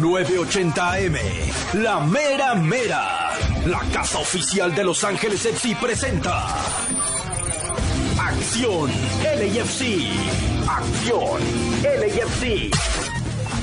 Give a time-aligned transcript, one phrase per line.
[0.00, 1.16] 980 AM,
[1.74, 3.32] La Mera Mera.
[3.64, 6.46] La casa oficial de Los Ángeles FC presenta.
[8.18, 8.90] Acción
[9.22, 10.10] LAFC.
[10.68, 11.40] Acción
[11.82, 12.70] LAFC.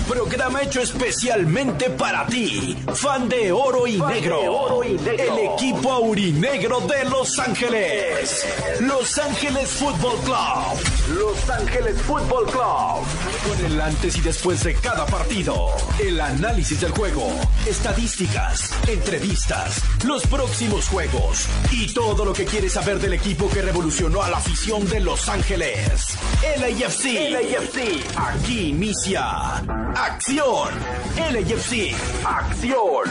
[0.07, 4.83] Programa hecho especialmente para ti, fan de oro y, negro.
[4.83, 8.45] El equipo aurinegro de Los Ángeles.
[8.81, 11.18] Los Ángeles Football Club.
[11.18, 13.05] Los Ángeles Football Club.
[13.47, 15.68] Con el antes y después de cada partido.
[16.00, 17.29] El análisis del juego.
[17.65, 18.71] Estadísticas.
[18.87, 19.81] Entrevistas.
[20.06, 21.47] Los próximos juegos.
[21.71, 25.29] Y todo lo que quieres saber del equipo que revolucionó a la afición de Los
[25.29, 26.17] Ángeles.
[26.59, 27.29] LAFC.
[27.31, 28.17] LAFC.
[28.17, 29.61] Aquí inicia.
[29.96, 30.70] Acción.
[31.18, 31.96] LAFC.
[32.25, 33.06] Acción.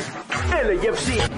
[0.50, 1.30] LAFC.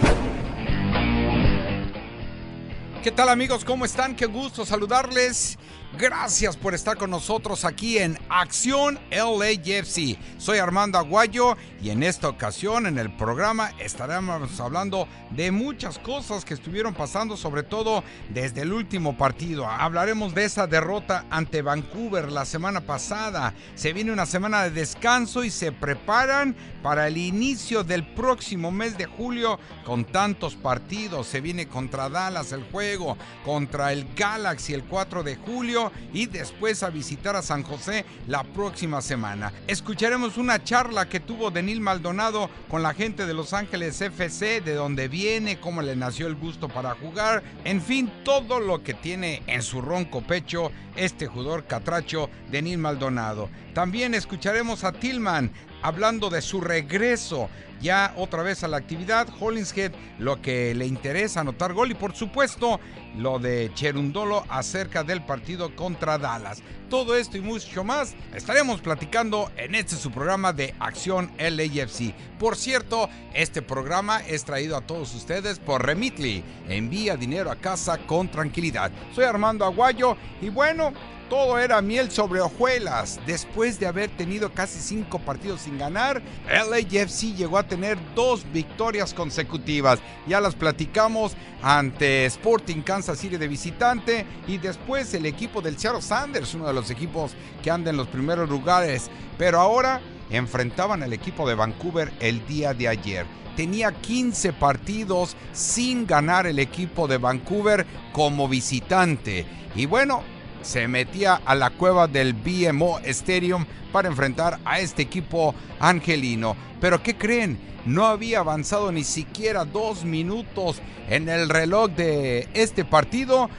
[3.03, 3.65] ¿Qué tal amigos?
[3.65, 4.17] ¿Cómo están?
[4.17, 5.59] Qué gusto saludarles.
[5.99, 10.19] Gracias por estar con nosotros aquí en Acción LAFC.
[10.39, 16.45] Soy Armando Aguayo y en esta ocasión en el programa estaremos hablando de muchas cosas
[16.45, 19.69] que estuvieron pasando, sobre todo desde el último partido.
[19.69, 23.55] Hablaremos de esa derrota ante Vancouver la semana pasada.
[23.77, 28.99] Se viene una semana de descanso y se preparan para el inicio del próximo mes
[28.99, 31.27] de julio con tantos partidos.
[31.27, 36.83] Se viene contra Dallas el juego, contra el Galaxy el 4 de julio y después
[36.83, 39.51] a visitar a San José la próxima semana.
[39.67, 44.75] Escucharemos una charla que tuvo Denil Maldonado con la gente de Los Ángeles FC, de
[44.75, 49.43] dónde viene, cómo le nació el gusto para jugar, en fin, todo lo que tiene
[49.47, 53.49] en su ronco pecho este jugador catracho Denil Maldonado.
[53.73, 55.51] También escucharemos a Tillman
[55.85, 59.29] hablando de su regreso ya otra vez a la actividad.
[59.39, 62.81] Hollingshead, lo que le interesa anotar gol y por supuesto
[63.19, 66.63] lo de Cherundolo acerca del partido contra Dallas.
[66.89, 72.15] Todo esto y mucho más estaremos platicando en este su programa de Acción LAFC.
[72.39, 76.43] Por cierto, este programa es traído a todos ustedes por Remitly.
[76.69, 78.91] Envía dinero a casa con tranquilidad.
[79.15, 80.95] Soy Armando Aguayo y bueno,
[81.29, 83.21] todo era miel sobre hojuelas.
[83.27, 89.15] Después de haber tenido casi cinco partidos sin ganar, LAFC llegó a tener dos victorias
[89.15, 90.01] consecutivas.
[90.27, 91.33] Ya las platicamos
[91.63, 96.75] ante Sporting Kansas City de visitante y después el equipo del Seattle Sanders, uno de
[96.75, 97.33] los equipos
[97.63, 99.11] que anda en los primeros lugares.
[99.39, 106.07] Pero ahora enfrentaban al equipo de Vancouver el día de ayer tenía 15 partidos sin
[106.07, 109.47] ganar el equipo de Vancouver como visitante.
[109.75, 110.23] Y bueno,
[110.65, 116.57] se metía a la cueva del BMO Stadium para enfrentar a este equipo angelino.
[116.81, 117.59] Pero ¿qué creen?
[117.87, 123.51] No había avanzado ni siquiera dos minutos en el reloj de este partido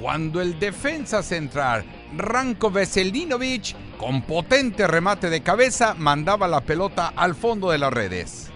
[0.00, 1.84] cuando el defensa central
[2.16, 8.50] Ranko Veselinovic, con potente remate de cabeza, mandaba la pelota al fondo de las redes.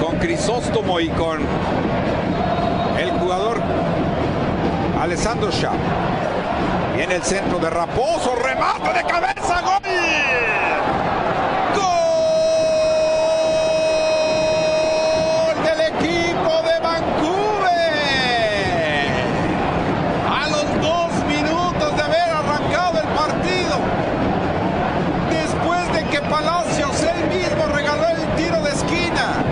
[0.00, 1.40] Con Crisóstomo y con
[2.98, 3.60] el jugador
[4.98, 6.11] Alessandro Schaap
[7.02, 9.60] Viene el centro de Raposo, remate de cabeza.
[9.60, 9.82] Gol
[15.64, 17.92] del equipo de Vancouver.
[20.30, 23.80] A los dos minutos de haber arrancado el partido.
[25.28, 29.42] Después de que Palacios él mismo regaló el tiro de esquina.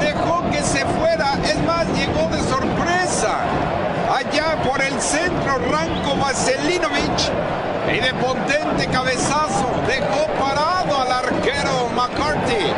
[0.00, 3.38] Dejó que se fuera, es más, llegó de sorpresa
[4.12, 5.00] allá por el
[5.44, 6.14] centro Ranko
[7.86, 12.72] y de potente cabezazo dejó parado al arquero McCarthy.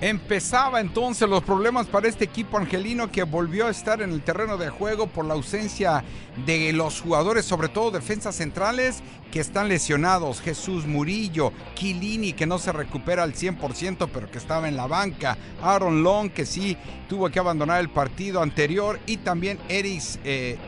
[0.00, 4.58] Empezaba entonces los problemas para este equipo angelino que volvió a estar en el terreno
[4.58, 6.04] de juego por la ausencia
[6.44, 10.42] de los jugadores, sobre todo defensas centrales que están lesionados.
[10.42, 15.38] Jesús Murillo, Kilini que no se recupera al 100% pero que estaba en la banca.
[15.62, 16.76] Aaron Long que sí
[17.08, 20.18] tuvo que abandonar el partido anterior y también Eris...
[20.24, 20.58] Eh,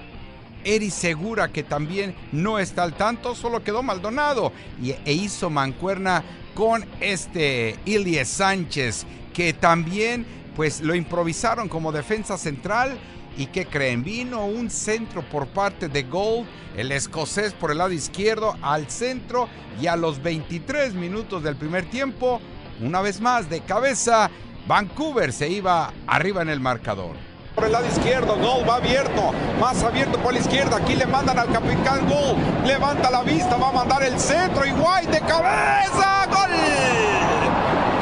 [0.67, 6.25] Eri Segura, que también no está al tanto, solo quedó Maldonado y, e hizo mancuerna
[6.55, 10.27] con este Ilie Sánchez, que también
[10.57, 12.99] pues lo improvisaron como defensa central.
[13.39, 14.03] ¿Y que creen?
[14.03, 19.47] Vino un centro por parte de Gold, el escocés por el lado izquierdo, al centro
[19.79, 22.41] y a los 23 minutos del primer tiempo,
[22.81, 24.31] una vez más de cabeza,
[24.67, 27.26] Vancouver se iba arriba en el marcador
[27.57, 31.39] por el lado izquierdo, Gol va abierto, más abierto por la izquierda, aquí le mandan
[31.39, 32.37] al capitán Gol,
[32.67, 36.51] levanta la vista, va a mandar el centro y White de cabeza, gol,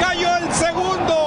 [0.00, 1.23] cayó el segundo,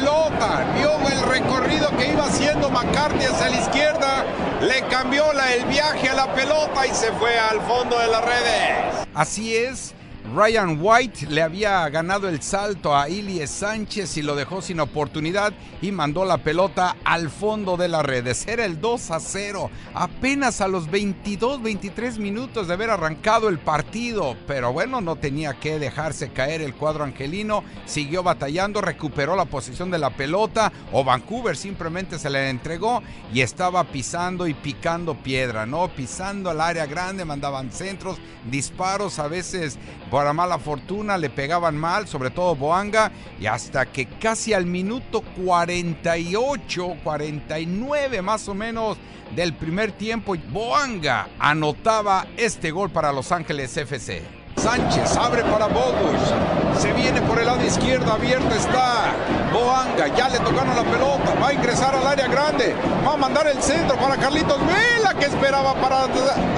[0.00, 4.24] vio el recorrido que iba haciendo McCarthy hacia la izquierda,
[4.60, 8.24] le cambió la, el viaje a la pelota y se fue al fondo de las
[8.24, 9.06] redes.
[9.14, 9.94] Así es.
[10.34, 15.52] Ryan White le había ganado el salto a Ilie Sánchez y lo dejó sin oportunidad
[15.80, 18.48] y mandó la pelota al fondo de las redes.
[18.48, 23.60] Era el 2 a 0, apenas a los 22, 23 minutos de haber arrancado el
[23.60, 24.36] partido.
[24.48, 27.62] Pero bueno, no tenía que dejarse caer el cuadro angelino.
[27.86, 33.42] Siguió batallando, recuperó la posición de la pelota o Vancouver simplemente se le entregó y
[33.42, 35.86] estaba pisando y picando piedra, ¿no?
[35.94, 38.18] Pisando al área grande, mandaban centros,
[38.50, 39.78] disparos, a veces
[40.24, 45.20] para mala fortuna le pegaban mal, sobre todo Boanga, y hasta que casi al minuto
[45.44, 48.96] 48, 49 más o menos
[49.36, 54.43] del primer tiempo, Boanga anotaba este gol para Los Ángeles FC.
[54.64, 56.32] Sánchez abre para Bogus.
[56.78, 59.12] Se viene por el lado izquierdo, abierto está
[59.52, 60.08] Boanga.
[60.16, 61.34] Ya le tocaron la pelota.
[61.38, 62.74] Va a ingresar al área grande.
[63.06, 66.04] Va a mandar el centro para Carlitos Vela que esperaba para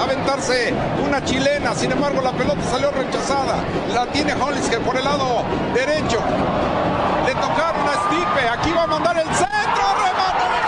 [0.01, 0.73] aventarse
[1.05, 1.75] una chilena.
[1.75, 3.55] Sin embargo, la pelota salió rechazada.
[3.93, 5.43] La tiene Hollisker por el lado
[5.73, 6.21] derecho.
[7.25, 8.49] Le tocaron a Stipe.
[8.57, 9.83] Aquí va a mandar el centro.
[9.97, 10.66] Remate.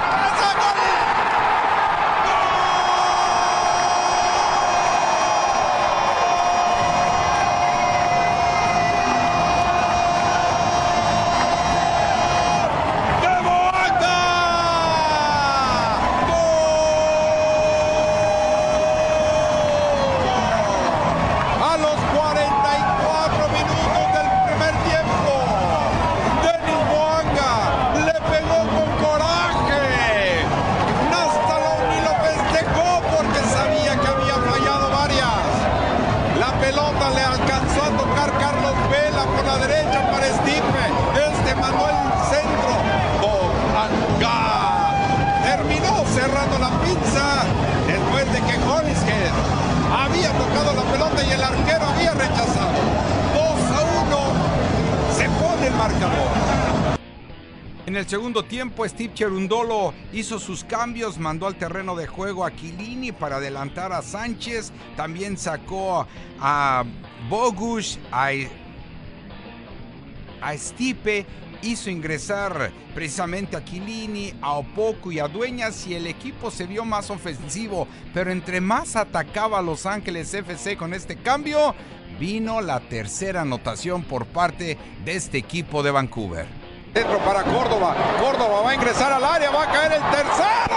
[57.90, 62.52] En el segundo tiempo, Steve Cherundolo hizo sus cambios, mandó al terreno de juego a
[62.52, 66.06] Quilini para adelantar a Sánchez, también sacó
[66.40, 66.84] a
[67.32, 68.30] Bogush, a,
[70.56, 71.26] Stipe,
[71.64, 76.86] hizo ingresar precisamente a Quilini, a Opoku y a Dueñas y el equipo se vio
[76.86, 81.74] más ofensivo, pero entre más atacaba a Los Ángeles FC con este cambio,
[82.20, 86.59] vino la tercera anotación por parte de este equipo de Vancouver.
[86.94, 87.96] Dentro para Córdoba.
[88.20, 90.76] Córdoba va a ingresar al área, va a caer el tercero.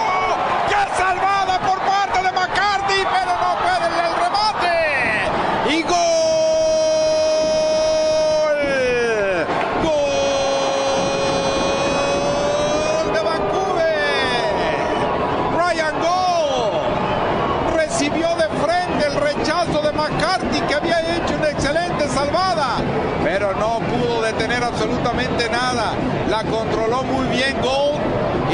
[0.69, 3.03] ¡Ya salvada por parte de McCarthy!
[3.03, 4.75] Pero no puede el remate.
[5.75, 5.99] Y gol.
[13.01, 14.53] Gol de Vancouver.
[15.57, 22.77] Ryan Gold recibió de frente el rechazo de McCarthy que había hecho una excelente salvada.
[23.23, 23.79] Pero no
[24.63, 25.93] absolutamente nada
[26.29, 28.01] la controló muy bien Gold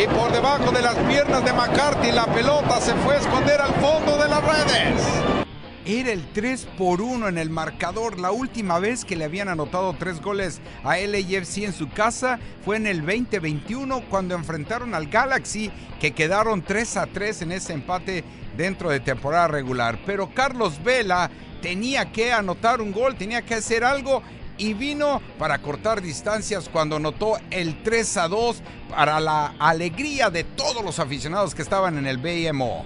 [0.02, 3.74] y por debajo de las piernas de McCarthy la pelota se fue a esconder al
[3.76, 5.46] fondo de las redes.
[5.86, 8.20] Era el 3 por 1 en el marcador.
[8.20, 12.78] La última vez que le habían anotado tres goles a LAFC en su casa fue
[12.78, 18.24] en el 2021 cuando enfrentaron al Galaxy que quedaron 3 a 3 en ese empate
[18.56, 20.00] dentro de temporada regular.
[20.06, 21.32] Pero Carlos Vela
[21.62, 24.22] tenía que anotar un gol, tenía que hacer algo
[24.60, 30.44] y vino para cortar distancias cuando anotó el 3 a 2 para la alegría de
[30.44, 32.86] todos los aficionados que estaban en el BMO.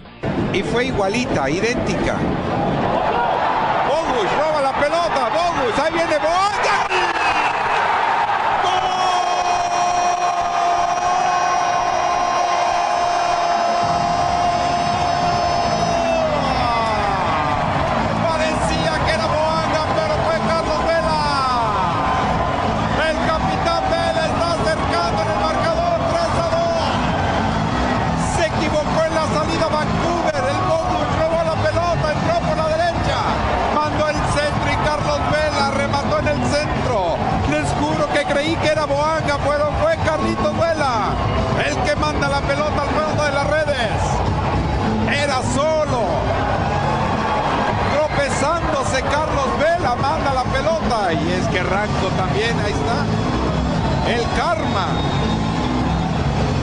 [0.54, 2.18] Y fue igualita, idéntica.
[3.88, 6.93] Bogus roba la pelota, Bogus, ahí viene Bogus.
[52.18, 53.06] También, ahí está.
[54.12, 54.88] El karma.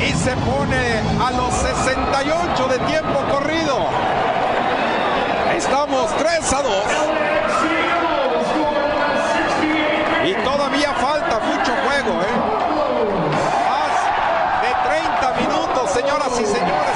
[0.01, 3.87] Y se pone a los 68 de tiempo corrido.
[5.57, 6.73] Estamos 3 a 2.
[10.27, 12.37] Y todavía falta mucho juego, ¿eh?
[13.69, 13.95] Más
[14.63, 16.91] de 30 minutos, señoras y señores.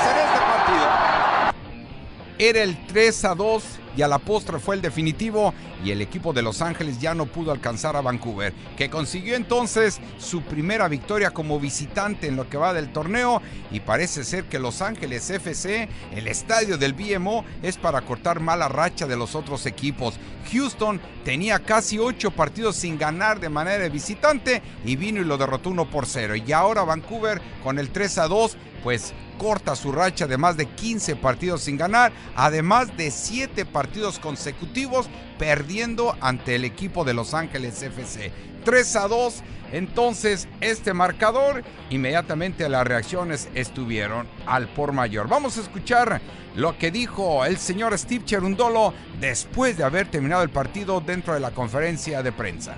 [2.38, 6.32] era el 3 a 2 y a la postre fue el definitivo y el equipo
[6.32, 11.30] de Los Ángeles ya no pudo alcanzar a Vancouver, que consiguió entonces su primera victoria
[11.30, 15.88] como visitante en lo que va del torneo y parece ser que Los Ángeles FC,
[16.12, 20.18] el estadio del BMO, es para cortar mala racha de los otros equipos.
[20.52, 25.70] Houston tenía casi ocho partidos sin ganar de manera visitante y vino y lo derrotó
[25.70, 30.26] 1 por 0 y ahora Vancouver con el 3 a 2 pues corta su racha
[30.26, 36.64] de más de 15 partidos sin ganar, además de 7 partidos consecutivos perdiendo ante el
[36.64, 38.32] equipo de Los Ángeles FC.
[38.64, 45.28] 3 a 2, entonces este marcador, inmediatamente las reacciones estuvieron al por mayor.
[45.28, 46.20] Vamos a escuchar
[46.54, 51.40] lo que dijo el señor Steve Cherundolo después de haber terminado el partido dentro de
[51.40, 52.76] la conferencia de prensa.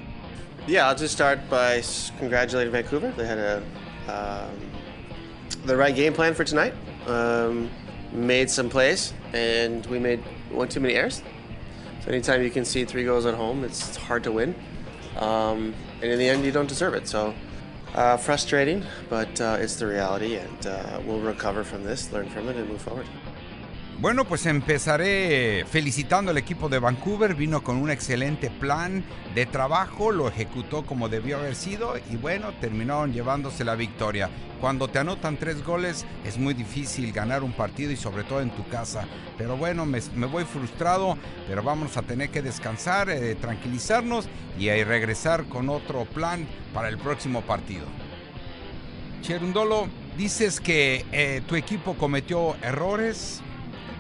[0.66, 1.80] Yeah, I'll just start by
[2.18, 3.12] congratulating Vancouver.
[3.16, 3.62] They had a
[4.08, 4.65] um,
[5.66, 6.75] the right game plan for tonight.
[7.06, 7.70] Um,
[8.12, 10.20] made some plays, and we made
[10.50, 11.23] one too many errors.
[12.02, 14.54] So anytime you can see three goals at home, it's hard to win.
[15.16, 17.08] Um, and in the end, you don't deserve it.
[17.08, 17.35] So
[17.94, 22.49] uh, frustrating, but uh, it's the reality, and uh, we'll recover from this, learn from
[22.49, 23.06] it, and move forward.
[23.98, 27.34] Bueno, pues empezaré felicitando al equipo de Vancouver.
[27.34, 29.02] Vino con un excelente plan
[29.34, 34.28] de trabajo, lo ejecutó como debió haber sido y bueno, terminaron llevándose la victoria.
[34.60, 38.50] Cuando te anotan tres goles es muy difícil ganar un partido y sobre todo en
[38.50, 39.08] tu casa.
[39.38, 41.16] Pero bueno, me, voy frustrado,
[41.48, 46.98] pero vamos a tener que descansar, eh, tranquilizarnos y regresar con otro plan para el
[46.98, 47.86] próximo partido.
[49.22, 49.88] Cherundolo,
[50.18, 53.42] dices que eh, tu equipo cometió errores,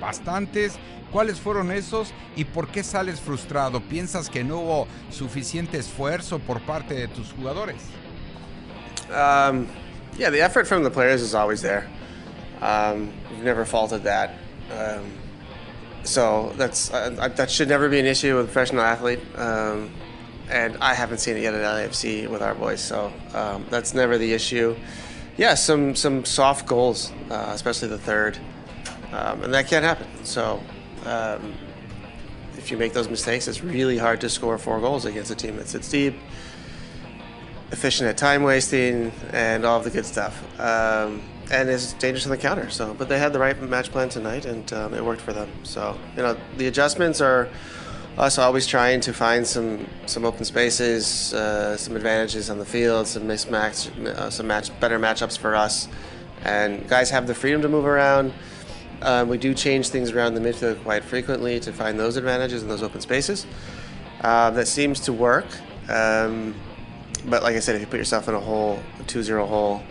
[0.00, 0.78] bastantes.
[1.12, 3.80] ¿Cuáles fueron esos y por qué sales frustrado?
[3.80, 7.82] ¿Piensas que no hubo suficiente esfuerzo por parte de tus jugadores?
[9.08, 9.68] Um,
[10.18, 11.88] yeah, the effort from the players is always there.
[12.60, 14.34] Um, we've never faulted that.
[14.70, 15.12] Um,
[16.02, 19.20] so that's uh, that should never be an issue with a professional athlete.
[19.36, 19.90] Um,
[20.48, 24.16] and I haven't seen it yet at LAFC with our boys, so um, that's never
[24.16, 24.76] the issue.
[25.36, 28.38] Yeah, some some soft goals, uh, especially the third.
[29.12, 30.06] Um, and that can't happen.
[30.24, 30.62] So
[31.04, 31.54] um,
[32.56, 35.56] if you make those mistakes, it's really hard to score four goals against a team
[35.56, 36.16] that sits deep,
[37.70, 40.42] efficient at time wasting, and all of the good stuff.
[40.60, 42.70] Um, and it's dangerous on the counter.
[42.70, 45.48] So, but they had the right match plan tonight, and um, it worked for them.
[45.62, 47.48] So, you know, the adjustments are
[48.18, 53.06] us always trying to find some some open spaces, uh, some advantages on the field,
[53.06, 55.88] some mismatch, uh, some match better matchups for us,
[56.42, 58.32] and guys have the freedom to move around.
[59.02, 62.68] Um, we do change things around the midfield quite frequently to find those advantages in
[62.68, 63.46] those open spaces.
[64.22, 65.46] Uh, that seems to work.
[65.88, 66.54] Um,
[67.26, 69.82] but like I said, if you put yourself in a hole, a 2 0 hole,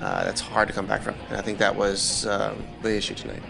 [0.00, 1.14] uh, that's hard to come back from.
[1.28, 3.42] And I think that was uh, the issue tonight.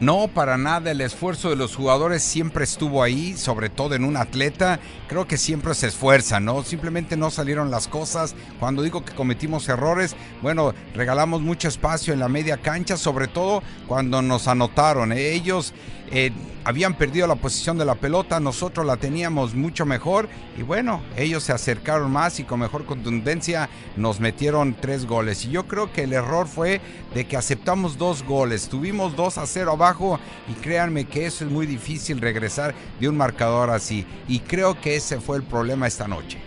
[0.00, 0.90] No, para nada.
[0.90, 4.80] El esfuerzo de los jugadores siempre estuvo ahí, sobre todo en un atleta.
[5.14, 6.64] Creo que siempre se esfuerzan, ¿no?
[6.64, 8.34] Simplemente no salieron las cosas.
[8.58, 13.62] Cuando digo que cometimos errores, bueno, regalamos mucho espacio en la media cancha, sobre todo
[13.86, 15.12] cuando nos anotaron.
[15.12, 15.72] Ellos
[16.10, 16.32] eh,
[16.64, 21.42] habían perdido la posición de la pelota, nosotros la teníamos mucho mejor y bueno, ellos
[21.42, 25.44] se acercaron más y con mejor contundencia nos metieron tres goles.
[25.44, 26.80] Y yo creo que el error fue
[27.14, 30.18] de que aceptamos dos goles, tuvimos 2 a 0 abajo
[30.48, 34.96] y créanme que eso es muy difícil regresar de un marcador así y creo que
[35.04, 36.38] ese fue el problema esta noche.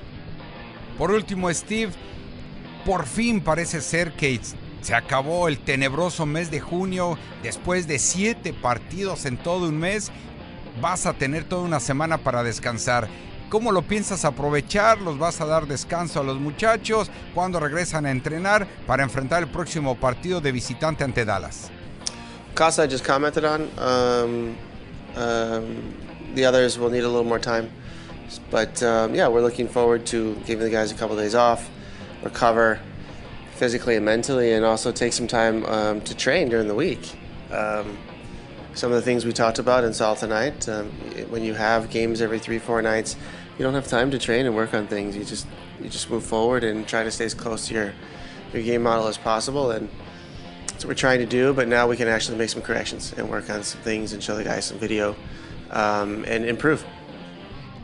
[0.97, 1.91] Por último, Steve,
[2.85, 4.41] por fin parece ser que
[4.81, 7.19] se acabó el tenebroso mes de junio.
[7.43, 10.11] Después de siete partidos en todo un mes,
[10.81, 13.07] vas a tener toda una semana para descansar.
[13.49, 14.99] ¿Cómo lo piensas aprovechar?
[15.01, 17.11] ¿Los vas a dar descanso a los muchachos?
[17.35, 21.69] ¿Cuándo regresan a entrenar para enfrentar el próximo partido de visitante ante Dallas?
[22.55, 23.69] Casa just commented on.
[23.77, 24.55] Um,
[25.15, 25.93] um,
[26.33, 27.76] the others will need a little.
[28.50, 31.69] But um, yeah, we're looking forward to giving the guys a couple of days off,
[32.24, 32.79] recover,
[33.55, 37.17] physically and mentally, and also take some time um, to train during the week.
[37.51, 37.98] Um,
[38.74, 40.91] some of the things we talked about in Salt tonight, um,
[41.29, 43.15] when you have games every three, four nights,
[43.57, 45.15] you don't have time to train and work on things.
[45.17, 45.48] You just
[45.81, 47.93] you just move forward and try to stay as close to your
[48.53, 49.89] your game model as possible, and
[50.67, 51.53] that's what we're trying to do.
[51.53, 54.36] But now we can actually make some corrections and work on some things and show
[54.36, 55.15] the guys some video
[55.72, 56.86] um, and improve.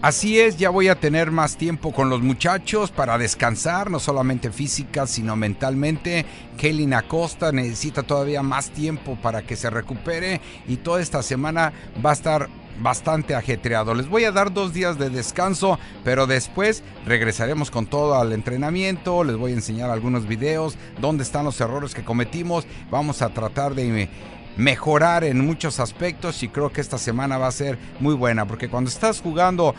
[0.03, 4.51] Así es, ya voy a tener más tiempo con los muchachos para descansar, no solamente
[4.51, 6.25] física, sino mentalmente.
[6.57, 11.71] Kelly Acosta necesita todavía más tiempo para que se recupere y toda esta semana
[12.05, 12.49] va a estar
[12.81, 13.93] bastante ajetreado.
[13.93, 19.23] Les voy a dar dos días de descanso, pero después regresaremos con todo al entrenamiento.
[19.23, 22.65] Les voy a enseñar algunos videos, dónde están los errores que cometimos.
[22.91, 24.09] Vamos a tratar de
[24.57, 28.69] mejorar en muchos aspectos y creo que esta semana va a ser muy buena porque
[28.69, 29.73] cuando estás jugando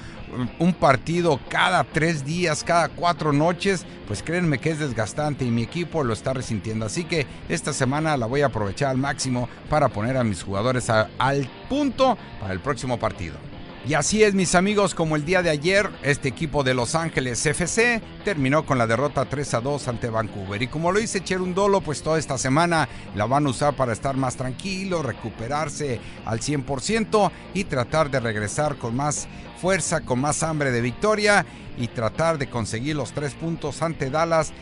[0.58, 5.62] un partido cada tres días, cada cuatro noches, pues créanme que es desgastante y mi
[5.62, 6.86] equipo lo está resintiendo.
[6.86, 10.90] Así que esta semana la voy a aprovechar al máximo para poner a mis jugadores
[10.90, 13.53] al punto para el próximo partido.
[13.86, 17.44] Y así es, mis amigos, como el día de ayer, este equipo de Los Ángeles
[17.44, 20.62] FC terminó con la derrota 3 a 2 ante Vancouver.
[20.62, 24.16] Y como lo dice Cherundolo, pues toda esta semana la van a usar para estar
[24.16, 29.28] más tranquilo, recuperarse al 100% y tratar de regresar con más
[29.60, 31.44] fuerza, con más hambre de victoria
[31.76, 34.54] y tratar de conseguir los tres puntos ante Dallas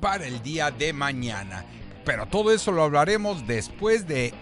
[0.00, 1.66] para el día de mañana.
[2.06, 4.32] Pero todo eso lo hablaremos después de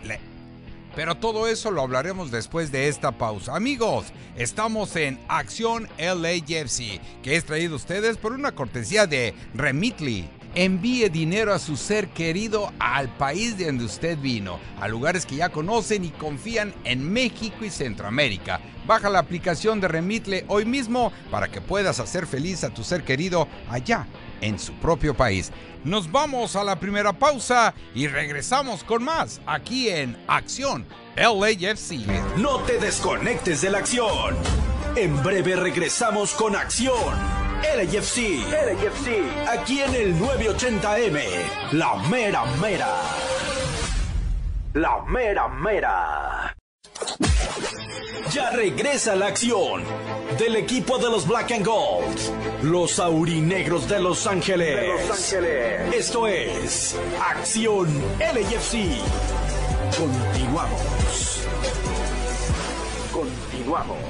[0.95, 3.55] pero todo eso lo hablaremos después de esta pausa.
[3.55, 10.29] Amigos, estamos en Acción LAFC, que es traído a ustedes por una cortesía de Remitly.
[10.55, 15.37] Envíe dinero a su ser querido al país de donde usted vino, a lugares que
[15.37, 18.61] ya conocen y confían en México y Centroamérica.
[18.87, 23.05] Baja la aplicación de Remitly hoy mismo para que puedas hacer feliz a tu ser
[23.05, 24.07] querido allá
[24.41, 25.53] en su propio país.
[25.85, 30.85] Nos vamos a la primera pausa y regresamos con más aquí en Acción
[31.17, 32.07] LAFC.
[32.37, 34.37] No te desconectes de la acción.
[34.97, 36.95] En breve regresamos con Acción
[37.63, 38.45] LAFC.
[38.51, 39.49] LAFC.
[39.49, 41.21] Aquí en el 980M.
[41.73, 42.89] La mera mera.
[44.75, 46.48] La mera mera.
[48.33, 49.83] Ya regresa la acción
[50.39, 52.19] del equipo de los Black and Gold,
[52.63, 55.01] los aurinegros de Los Ángeles.
[55.95, 59.01] Esto es Acción LAFC.
[59.97, 61.47] Continuamos.
[63.13, 64.08] Continuamos.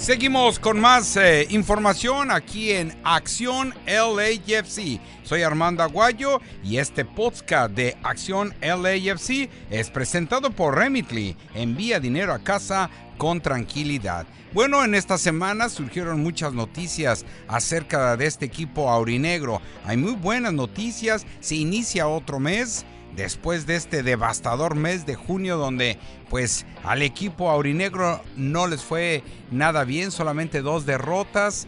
[0.00, 4.98] Seguimos con más eh, información aquí en Acción LAFC.
[5.22, 11.36] Soy Armando Aguayo y este podcast de Acción LAFC es presentado por Remitly.
[11.54, 14.26] Envía dinero a casa con tranquilidad.
[14.54, 19.60] Bueno, en esta semana surgieron muchas noticias acerca de este equipo aurinegro.
[19.84, 21.26] Hay muy buenas noticias.
[21.40, 27.50] Se inicia otro mes después de este devastador mes de junio donde pues al equipo
[27.50, 31.66] aurinegro no les fue nada bien, solamente dos derrotas,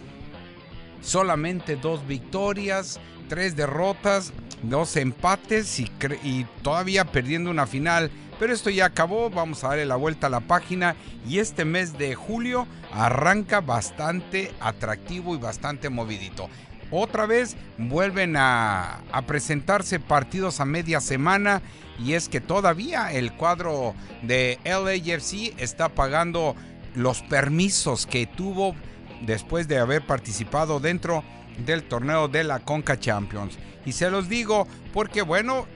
[1.01, 5.91] solamente dos victorias, tres derrotas, dos empates y,
[6.23, 8.11] y todavía perdiendo una final.
[8.39, 10.97] Pero esto ya acabó, vamos a darle la vuelta a la página
[11.29, 16.49] y este mes de julio arranca bastante atractivo y bastante movidito
[16.93, 21.63] otra vez vuelven a, presentarse partidos a media semana
[21.99, 26.55] y es que todavía el cuadro de LAFC está pagando
[26.95, 28.77] los permisos que tuvo
[29.23, 31.25] después de haber participado dentro
[31.65, 33.59] del torneo de la Conca Champions.
[33.87, 35.67] Y se los digo porque bueno,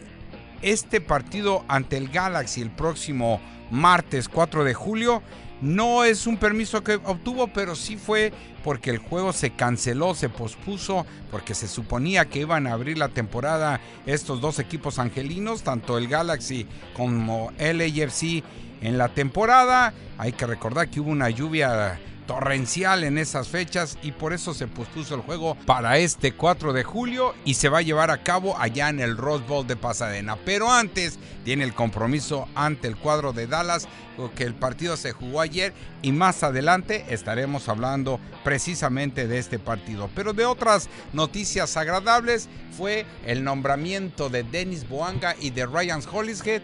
[0.62, 5.22] este partido ante el Galaxy el próximo martes 4 de julio
[5.60, 10.28] no es un permiso que obtuvo, pero sí fue porque el juego se canceló, se
[10.28, 15.98] pospuso, porque se suponía que iban a abrir la temporada estos dos equipos angelinos, tanto
[15.98, 18.42] el Galaxy como el AFC
[18.82, 19.94] en la temporada.
[20.18, 24.66] Hay que recordar que hubo una lluvia torrencial en esas fechas y por eso se
[24.66, 28.58] pospuso el juego para este 4 de julio y se va a llevar a cabo
[28.58, 30.36] allá en el Rose Bowl de Pasadena.
[30.44, 33.88] Pero antes tiene el compromiso ante el cuadro de Dallas,
[34.34, 40.10] que el partido se jugó ayer y más adelante estaremos hablando precisamente de este partido.
[40.14, 46.62] Pero de otras noticias agradables fue el nombramiento de Dennis Boanga y de Ryan Hollishead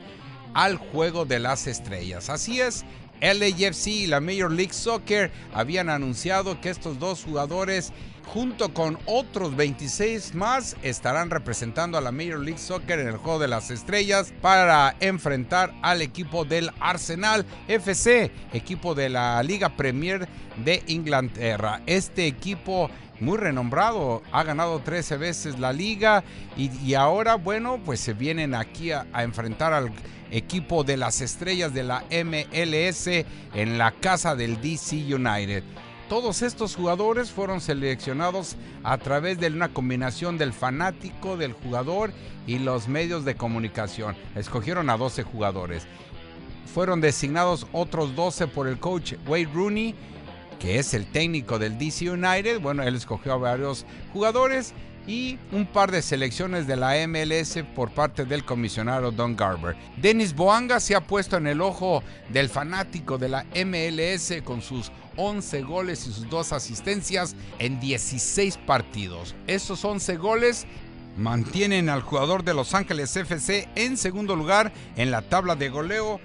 [0.55, 2.29] al juego de las estrellas.
[2.31, 2.85] Así es,
[3.23, 7.93] LAFC y la Major League Soccer habían anunciado que estos dos jugadores
[8.27, 13.39] junto con otros 26 más estarán representando a la Major League Soccer en el juego
[13.39, 20.29] de las estrellas para enfrentar al equipo del Arsenal FC, equipo de la Liga Premier
[20.65, 21.83] de Inglaterra.
[21.87, 22.91] Este equipo
[23.23, 26.25] muy renombrado, ha ganado 13 veces la liga
[26.57, 29.93] y, ahora, bueno, pues se vienen aquí a enfrentar al
[30.33, 33.07] equipo de las estrellas de la MLS
[33.55, 35.63] en la casa del DC United.
[36.09, 42.13] Todos estos jugadores fueron seleccionados a través de una combinación del fanático, del jugador
[42.47, 44.17] y los medios de comunicación.
[44.35, 45.87] Escogieron a 12 jugadores.
[46.75, 49.95] Fueron designados otros 12 por el coach Wade Rooney,
[50.62, 52.61] que es el técnico del DC United.
[52.61, 54.72] Bueno, él escogió a varios jugadores
[55.09, 59.75] y un par de selecciones de la MLS por parte del comisionado Don Garber.
[59.96, 64.92] Dennis Boanga se ha puesto en el ojo del fanático de la MLS con sus
[65.16, 69.35] 11 goles y sus dos asistencias en 16 partidos.
[69.48, 70.66] Esos 11 goles
[71.16, 76.20] mantienen al jugador de Los Ángeles FC en segundo lugar en la tabla de goleo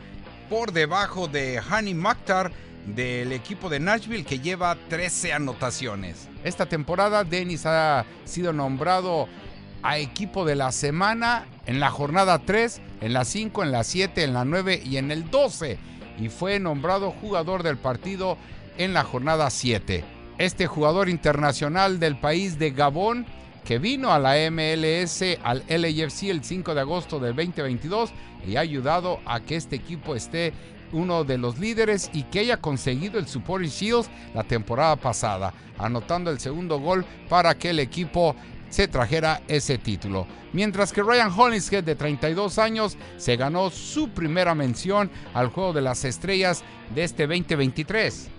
[0.47, 2.51] por debajo de Hani Maktar
[2.95, 6.29] del equipo de Nashville que lleva 13 anotaciones.
[6.43, 9.27] Esta temporada Dennis ha sido nombrado
[9.83, 14.23] a equipo de la semana en la jornada 3, en la 5, en la 7,
[14.23, 15.77] en la 9 y en el 12
[16.19, 18.37] y fue nombrado jugador del partido
[18.77, 20.03] en la jornada 7.
[20.37, 23.25] Este jugador internacional del país de Gabón
[23.65, 28.11] que vino a la MLS, al LAFC el 5 de agosto del 2022
[28.47, 30.53] y ha ayudado a que este equipo esté
[30.91, 36.31] uno de los líderes y que haya conseguido el Supporting Shields la temporada pasada, anotando
[36.31, 38.35] el segundo gol para que el equipo
[38.69, 40.27] se trajera ese título.
[40.53, 45.81] Mientras que Ryan Hollingshead, de 32 años, se ganó su primera mención al Juego de
[45.81, 48.29] las Estrellas de este 2023.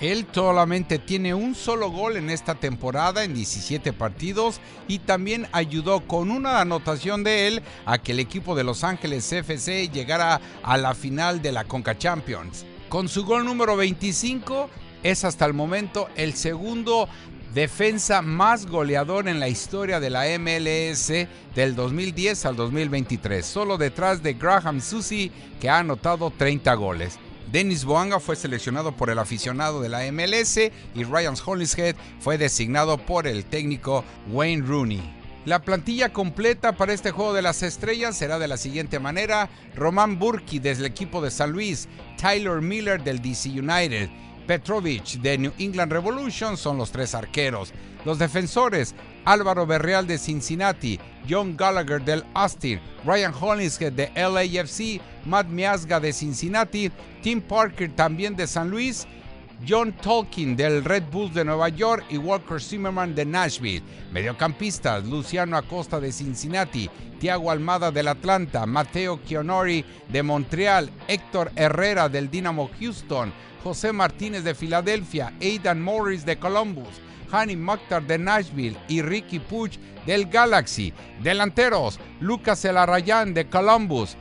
[0.00, 6.06] Él solamente tiene un solo gol en esta temporada en 17 partidos y también ayudó
[6.06, 10.76] con una anotación de él a que el equipo de Los Ángeles FC llegara a
[10.76, 12.64] la final de la Conca Champions.
[12.88, 14.68] Con su gol número 25
[15.02, 17.08] es hasta el momento el segundo
[17.54, 21.12] defensa más goleador en la historia de la MLS
[21.54, 27.18] del 2010 al 2023, solo detrás de Graham Susi que ha anotado 30 goles.
[27.52, 32.96] Dennis Boanga fue seleccionado por el aficionado de la MLS y Ryan Hollingshead fue designado
[32.96, 35.02] por el técnico Wayne Rooney.
[35.44, 40.18] La plantilla completa para este juego de las estrellas será de la siguiente manera: Román
[40.18, 44.08] Burki del equipo de San Luis, Tyler Miller del DC United,
[44.46, 47.74] Petrovich de New England Revolution son los tres arqueros.
[48.06, 55.48] Los defensores, Álvaro Berreal de Cincinnati, John Gallagher del Austin, Ryan Hollingshead de LAFC, Matt
[55.48, 56.90] Miasga de Cincinnati,
[57.22, 59.06] Tim Parker también de San Luis,
[59.66, 63.82] John Tolkien del Red Bulls de Nueva York y Walker Zimmerman de Nashville.
[64.10, 72.08] Mediocampistas, Luciano Acosta de Cincinnati, Tiago Almada del Atlanta, Mateo Chionori de Montreal, Héctor Herrera
[72.08, 73.32] del Dynamo Houston,
[73.62, 77.00] José Martínez de Filadelfia, Aidan Morris de Columbus,
[77.32, 80.92] Hani Mokhtar de Nashville y Ricky Puch del Galaxy.
[81.22, 84.16] Delanteros, Lucas Elarrayán de Columbus,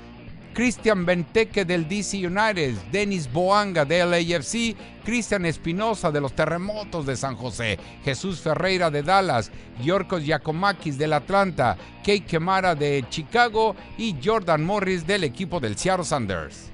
[0.54, 7.15] Cristian Benteke del DC United, Denis Boanga de LAFC, Cristian Espinosa de los Terremotos de
[7.15, 14.15] San José, Jesús Ferreira de Dallas, Yorkos Giacomakis del Atlanta, Kei Kemara de Chicago y
[14.21, 16.70] Jordan Morris del equipo del Seattle Sanders.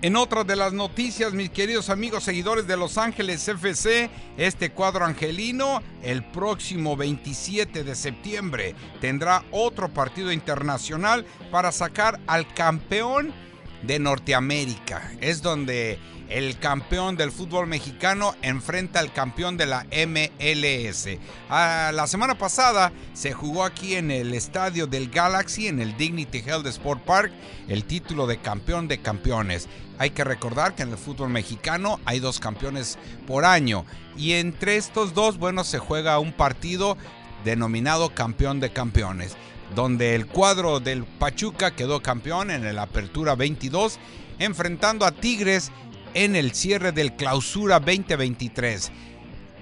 [0.00, 5.04] En otra de las noticias, mis queridos amigos seguidores de Los Ángeles FC, este cuadro
[5.04, 13.34] angelino el próximo 27 de septiembre tendrá otro partido internacional para sacar al campeón
[13.82, 15.10] de Norteamérica.
[15.20, 21.18] Es donde el campeón del fútbol mexicano enfrenta al campeón de la MLS.
[21.48, 26.38] Ah, la semana pasada se jugó aquí en el estadio del Galaxy, en el Dignity
[26.38, 27.32] Health Sport Park,
[27.68, 29.68] el título de campeón de campeones.
[29.98, 33.84] Hay que recordar que en el fútbol mexicano hay dos campeones por año
[34.16, 36.96] y entre estos dos, bueno, se juega un partido
[37.44, 39.36] denominado campeón de campeones
[39.74, 43.98] donde el cuadro del Pachuca quedó campeón en el Apertura 22,
[44.38, 45.70] enfrentando a Tigres
[46.14, 48.90] en el cierre del Clausura 2023.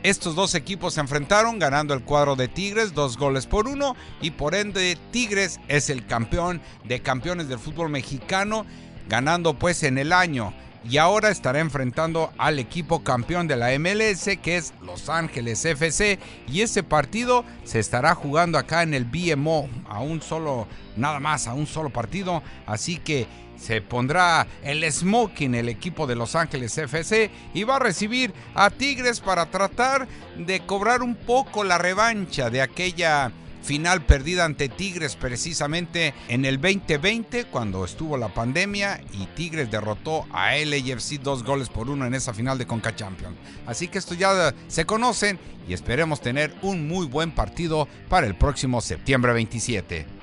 [0.02, 4.30] Estos dos equipos se enfrentaron ganando el cuadro de Tigres dos goles por uno y
[4.30, 8.66] por ende Tigres es el campeón de campeones del fútbol mexicano
[9.08, 10.52] ganando pues en el año.
[10.88, 16.20] Y ahora estará enfrentando al equipo campeón de la MLS que es Los Ángeles FC
[16.46, 21.48] y ese partido se estará jugando acá en el BMO a un solo nada más
[21.48, 22.44] a un solo partido.
[22.66, 23.26] Así que
[23.56, 28.70] se pondrá el smoking el equipo de Los Ángeles FC y va a recibir a
[28.70, 33.32] Tigres para tratar de cobrar un poco la revancha de aquella
[33.66, 40.24] final perdida ante Tigres precisamente en el 2020 cuando estuvo la pandemia y Tigres derrotó
[40.32, 43.36] a LAFC dos goles por uno en esa final de Conca Champions.
[43.66, 48.36] Así que esto ya se conocen y esperemos tener un muy buen partido para el
[48.36, 50.15] próximo septiembre 27.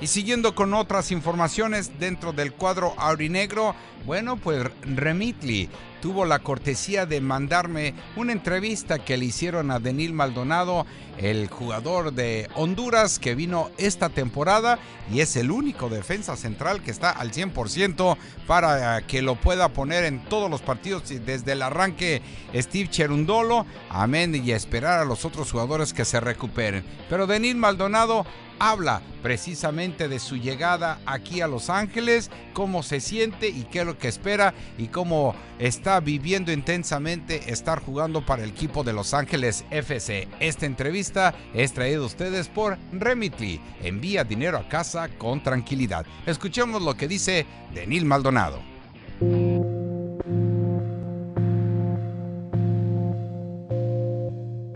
[0.00, 3.74] Y siguiendo con otras informaciones dentro del cuadro aurinegro,
[4.06, 5.68] bueno, pues Remitli
[6.00, 10.86] tuvo la cortesía de mandarme una entrevista que le hicieron a Denil Maldonado,
[11.20, 14.78] el jugador de Honduras que vino esta temporada
[15.12, 20.04] y es el único defensa central que está al 100% para que lo pueda poner
[20.04, 22.22] en todos los partidos desde el arranque
[22.54, 23.66] Steve Cherundolo.
[23.90, 26.84] Amén y esperar a los otros jugadores que se recuperen.
[27.08, 28.24] Pero Denil Maldonado
[28.60, 33.86] habla precisamente de su llegada aquí a Los Ángeles, cómo se siente y qué es
[33.86, 39.14] lo que espera y cómo está viviendo intensamente estar jugando para el equipo de Los
[39.14, 40.28] Ángeles FC.
[40.40, 41.09] Esta entrevista
[41.54, 43.60] es traída a ustedes por Remitly.
[43.82, 46.06] Envía dinero a casa con tranquilidad.
[46.26, 48.60] Escuchemos lo que dice Denil Maldonado.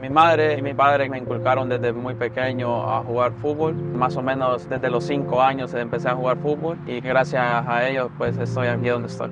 [0.00, 3.74] Mi madre y mi padre me inculcaron desde muy pequeño a jugar fútbol.
[3.74, 8.10] Más o menos desde los cinco años empecé a jugar fútbol y gracias a ellos
[8.18, 9.30] pues estoy aquí donde estoy.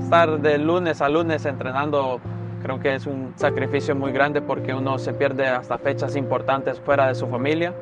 [0.00, 2.20] Estar de lunes a lunes entrenando
[2.64, 7.08] creo que es un sacrificio muy grande porque uno se pierde hasta fechas importantes fuera
[7.08, 7.74] de su familia.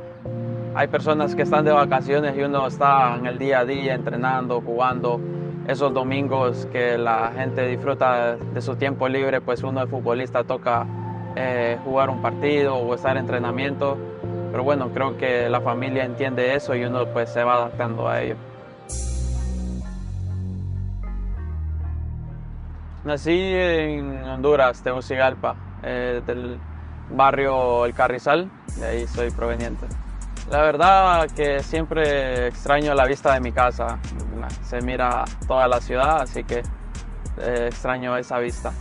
[0.74, 4.60] Hay personas que están de vacaciones y uno está en el día a día entrenando,
[4.60, 5.20] jugando,
[5.68, 10.84] esos domingos que la gente disfruta de su tiempo libre, pues uno de futbolista toca
[11.36, 13.96] eh, jugar un partido o estar en entrenamiento.
[14.50, 18.20] Pero bueno, creo que la familia entiende eso y uno pues se va adaptando a
[18.20, 18.34] ello.
[23.04, 26.58] Nací en Honduras, Tegucigalpa, eh, del
[27.10, 29.86] barrio El Carrizal, de ahí soy proveniente.
[30.50, 33.98] La verdad que siempre extraño la vista de mi casa.
[34.62, 36.62] Se mira toda la ciudad, así que
[37.38, 38.72] eh, extraño esa vista.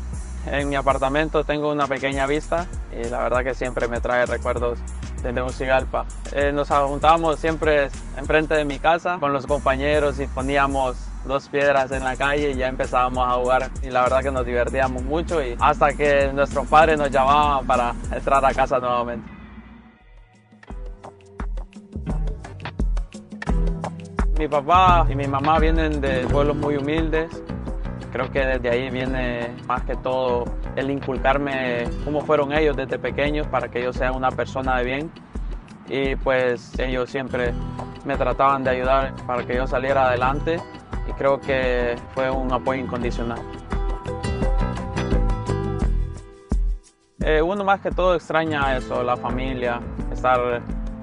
[0.45, 4.79] En mi apartamento tengo una pequeña vista y la verdad que siempre me trae recuerdos
[5.23, 6.05] de Tegucigalpa.
[6.31, 11.91] Eh, nos juntábamos siempre enfrente de mi casa con los compañeros y poníamos dos piedras
[11.91, 15.43] en la calle y ya empezábamos a jugar y la verdad que nos divertíamos mucho
[15.43, 19.29] y hasta que nuestros padres nos llamaban para entrar a casa nuevamente.
[24.38, 27.29] Mi papá y mi mamá vienen de pueblos muy humildes.
[28.12, 33.45] Creo que desde ahí viene más que todo el inculcarme cómo fueron ellos desde pequeños
[33.47, 35.12] para que yo sea una persona de bien.
[35.88, 37.53] Y pues ellos siempre
[38.03, 40.60] me trataban de ayudar para que yo saliera adelante
[41.17, 43.39] creo que fue un apoyo incondicional.
[47.24, 49.80] Eh, uno más que todo extraña eso, la familia,
[50.12, 50.62] estar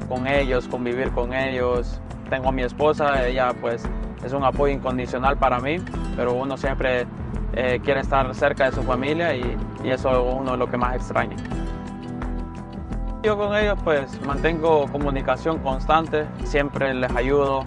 [0.08, 3.88] con ellos, convivir con ellos, tengo a mi esposa, ella pues
[4.24, 5.76] es un apoyo incondicional para mí,
[6.16, 7.06] pero uno siempre
[7.52, 10.96] eh, quiere estar cerca de su familia y, y eso uno es lo que más
[10.96, 11.36] extraña.
[13.22, 17.64] Yo con ellos pues mantengo comunicación constante, siempre les ayudo,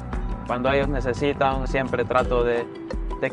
[0.48, 2.66] cuando ellos necesitan siempre trato de,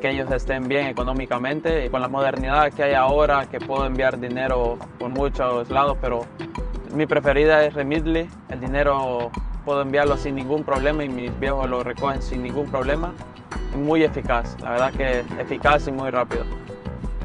[0.00, 4.20] que ellos estén bien económicamente y con la modernidad que hay ahora que puedo enviar
[4.20, 6.26] dinero por muchos lados, pero
[6.94, 9.30] mi preferida es Remitly, el dinero
[9.64, 13.12] puedo enviarlo sin ningún problema y mis viejos lo recogen sin ningún problema.
[13.76, 16.44] Muy eficaz, la verdad que eficaz y muy rápido.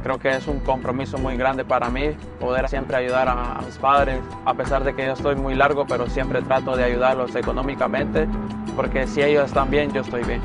[0.02, 3.78] Creo que es un compromiso muy grande para mí poder siempre ayudar a, a mis
[3.78, 8.28] padres, a pesar de que yo estoy muy largo, pero siempre trato de ayudarlos económicamente,
[8.76, 10.42] porque si ellos están bien, yo estoy bien.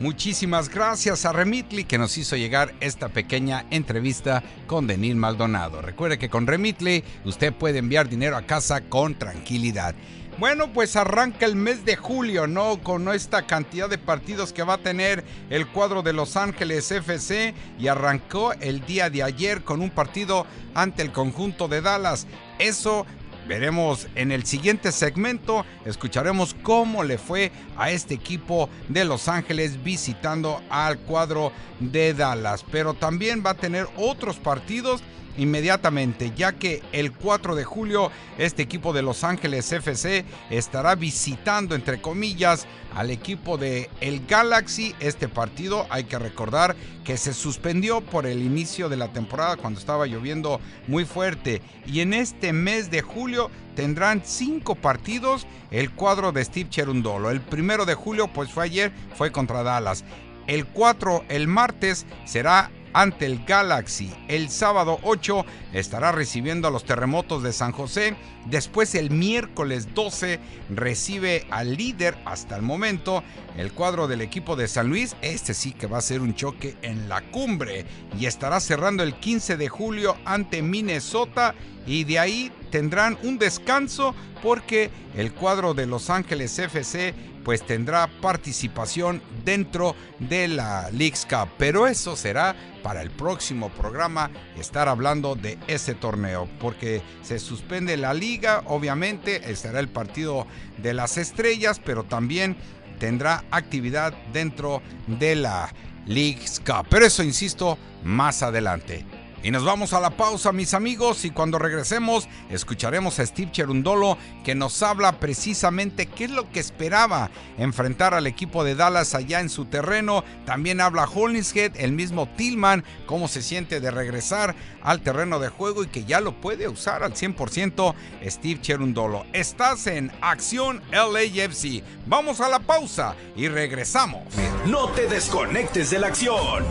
[0.00, 5.82] Muchísimas gracias a Remitly que nos hizo llegar esta pequeña entrevista con Denil Maldonado.
[5.82, 9.96] Recuerde que con Remitly usted puede enviar dinero a casa con tranquilidad.
[10.38, 12.78] Bueno, pues arranca el mes de julio, ¿no?
[12.80, 17.52] Con esta cantidad de partidos que va a tener el cuadro de Los Ángeles FC
[17.76, 22.28] y arrancó el día de ayer con un partido ante el conjunto de Dallas.
[22.60, 23.04] Eso
[23.48, 29.82] Veremos en el siguiente segmento, escucharemos cómo le fue a este equipo de Los Ángeles
[29.82, 32.62] visitando al cuadro de Dallas.
[32.70, 35.02] Pero también va a tener otros partidos
[35.38, 41.74] inmediatamente, ya que el 4 de julio este equipo de Los Ángeles FC estará visitando,
[41.74, 44.94] entre comillas, al equipo de el Galaxy.
[45.00, 49.80] Este partido hay que recordar que se suspendió por el inicio de la temporada cuando
[49.80, 51.62] estaba lloviendo muy fuerte.
[51.86, 57.30] Y en este mes de julio tendrán cinco partidos el cuadro de Steve Cherundolo.
[57.30, 60.04] El primero de julio, pues fue ayer, fue contra Dallas.
[60.48, 64.12] El 4, el martes, será ante el Galaxy.
[64.26, 68.16] El sábado 8 estará recibiendo a los terremotos de San José.
[68.46, 73.22] Después el miércoles 12 recibe al líder hasta el momento,
[73.56, 75.14] el cuadro del equipo de San Luis.
[75.22, 77.86] Este sí que va a ser un choque en la cumbre
[78.18, 81.54] y estará cerrando el 15 de julio ante Minnesota
[81.86, 87.14] y de ahí tendrán un descanso porque el cuadro de Los Ángeles FC
[87.48, 91.48] pues tendrá participación dentro de la League's Cup.
[91.56, 97.96] Pero eso será para el próximo programa estar hablando de ese torneo, porque se suspende
[97.96, 102.54] la liga, obviamente estará el partido de las estrellas, pero también
[102.98, 105.72] tendrá actividad dentro de la
[106.04, 106.86] League's Cup.
[106.90, 109.06] Pero eso, insisto, más adelante.
[109.42, 114.18] Y nos vamos a la pausa, mis amigos, y cuando regresemos escucharemos a Steve Cherundolo
[114.44, 119.40] que nos habla precisamente qué es lo que esperaba enfrentar al equipo de Dallas allá
[119.40, 120.24] en su terreno.
[120.44, 125.84] También habla Hollingshead, el mismo Tillman, cómo se siente de regresar al terreno de juego
[125.84, 127.94] y que ya lo puede usar al 100%
[128.26, 129.24] Steve Cherundolo.
[129.32, 131.84] Estás en Acción LAFC.
[132.06, 134.24] Vamos a la pausa y regresamos.
[134.66, 136.64] No te desconectes de la acción.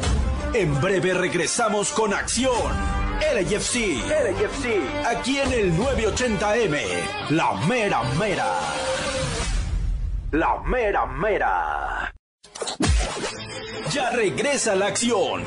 [0.53, 2.71] En breve regresamos con acción.
[3.19, 3.99] LAFC.
[4.07, 5.05] LAFC.
[5.05, 6.79] Aquí en el 980M.
[7.29, 8.53] La mera mera.
[10.31, 12.13] La mera mera.
[13.91, 15.43] Ya regresa la acción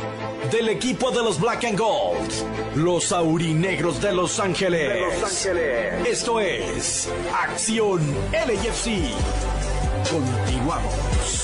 [0.51, 2.77] del equipo de los Black and Gold.
[2.77, 4.95] Los aurinegros de Los Ángeles.
[4.95, 6.07] De Los Ángeles.
[6.07, 8.01] Esto es Acción
[8.33, 9.13] LAFC.
[10.11, 11.40] Continuamos.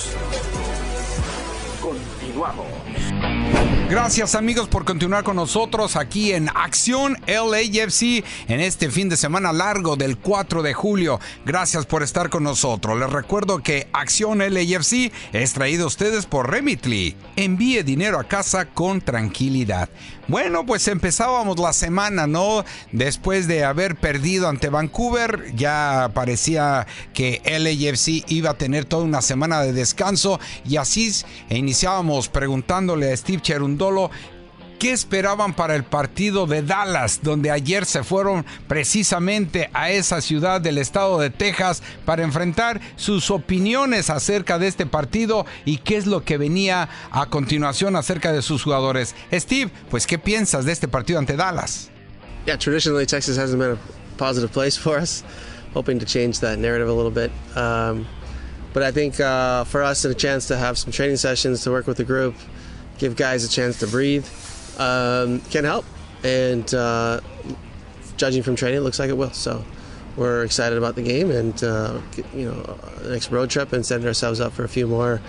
[3.89, 9.53] Gracias amigos por continuar con nosotros aquí en Acción LAFC en este fin de semana
[9.53, 11.21] largo del 4 de julio.
[11.45, 12.99] Gracias por estar con nosotros.
[12.99, 17.17] Les recuerdo que Acción LAFC es traído a ustedes por Remitly.
[17.37, 19.89] Envíe dinero a casa con tranquilidad.
[20.29, 22.65] Bueno, pues empezábamos la semana, ¿no?
[22.91, 29.23] Después de haber perdido ante Vancouver, ya parecía que LAFC iba a tener toda una
[29.23, 31.13] semana de descanso y así
[31.49, 34.11] iniciábamos preguntándole a Steve Cherundolo
[34.79, 40.61] ¿Qué esperaban para el partido de Dallas, donde ayer se fueron precisamente a esa ciudad
[40.61, 46.07] del estado de Texas para enfrentar sus opiniones acerca de este partido y qué es
[46.07, 49.15] lo que venía a continuación acerca de sus jugadores?
[49.33, 51.89] Steve, pues ¿qué piensas de este partido ante Dallas?
[52.45, 55.25] Yeah, traditionally Texas hasn't been a positive place for us.
[55.73, 57.31] Hoping to change that narrative a little bit.
[57.57, 58.07] Um,
[58.77, 61.87] but I think uh, for us, a chance to have some training sessions to work
[61.87, 62.35] with the group,
[62.99, 64.27] give guys a chance to breathe.
[64.77, 65.87] um, can help.
[66.23, 67.23] And uh,
[68.19, 69.31] judging from training, it looks like it will.
[69.31, 69.65] So
[70.15, 72.03] we're excited about the game and uh,
[72.35, 72.61] you know
[73.01, 75.23] the next road trip and setting ourselves up for a few more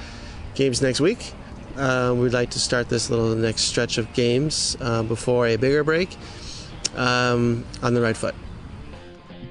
[0.53, 1.31] games next week.
[1.77, 5.85] Uh, we'd like to start this little next stretch of games uh, before a bigger
[5.85, 6.09] break
[6.97, 8.35] um, on the right foot.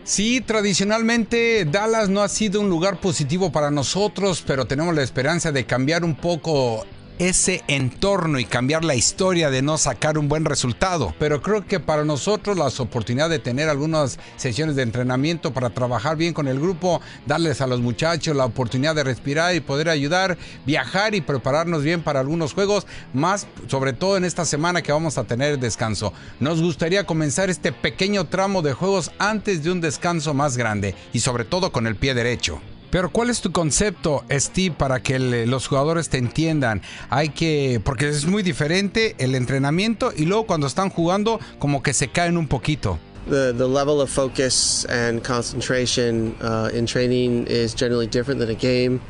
[0.07, 5.51] Sí, tradicionalmente Dallas no ha sido un lugar positivo para nosotros, pero tenemos la esperanza
[5.51, 6.87] de cambiar un poco
[7.19, 11.15] ese entorno y cambiar la historia de no sacar un buen resultado.
[11.19, 16.17] Pero creo que para nosotros las oportunidades de tener algunas sesiones de entrenamiento para trabajar
[16.17, 20.37] bien con el grupo, darles a los muchachos la oportunidad de respirar y poder ayudar,
[20.65, 25.19] viajar y prepararnos bien para algunos juegos, más sobre todo en esta semana que vamos
[25.19, 26.13] a tener descanso.
[26.41, 31.21] Nos gustaría comenzar este pequeño tramo de juegos antes de un descanso más grande y
[31.21, 32.61] sobre todo con el pie derecho.
[32.97, 36.81] Pero ¿cuál es tu concepto, Steve, para que el, los jugadores te entiendan?
[37.11, 41.93] Hay que, porque es muy diferente el entrenamiento y luego cuando están jugando como que
[41.93, 42.99] se caen un poquito.
[43.29, 48.59] The, the level of focus and concentration uh, in training is generally different than a
[48.59, 49.03] game.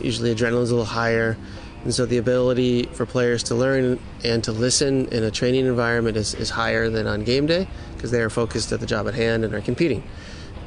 [0.00, 1.36] Usually adrenaline is a little higher.
[1.82, 6.16] And so the ability for players to learn and to listen in a training environment
[6.16, 9.14] is, is higher than on game day because they are focused at the job at
[9.14, 10.04] hand and are competing.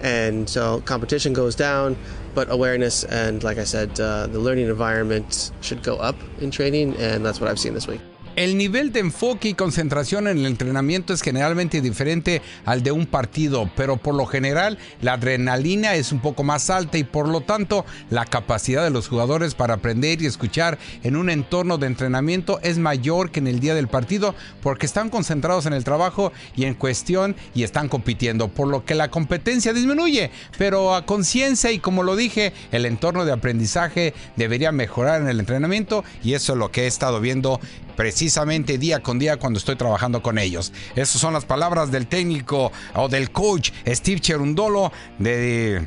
[0.02, 1.98] And so competition goes down,
[2.40, 6.96] but awareness and, like I said, uh, the learning environment should go up in training,
[6.96, 8.00] and that's what I've seen this week.
[8.40, 13.06] El nivel de enfoque y concentración en el entrenamiento es generalmente diferente al de un
[13.06, 17.42] partido, pero por lo general la adrenalina es un poco más alta y por lo
[17.42, 22.62] tanto la capacidad de los jugadores para aprender y escuchar en un entorno de entrenamiento
[22.64, 26.64] es mayor que en el día del partido porque están concentrados en el trabajo y
[26.64, 31.80] en cuestión y están compitiendo, por lo que la competencia disminuye, pero a conciencia y
[31.80, 36.60] como lo dije, el entorno de aprendizaje debería mejorar en el entrenamiento y eso es
[36.60, 37.60] lo que he estado viendo
[38.00, 40.72] precisamente día con día cuando estoy trabajando con ellos.
[40.96, 45.86] Esas son las palabras del técnico o del coach Steve Cherundolo de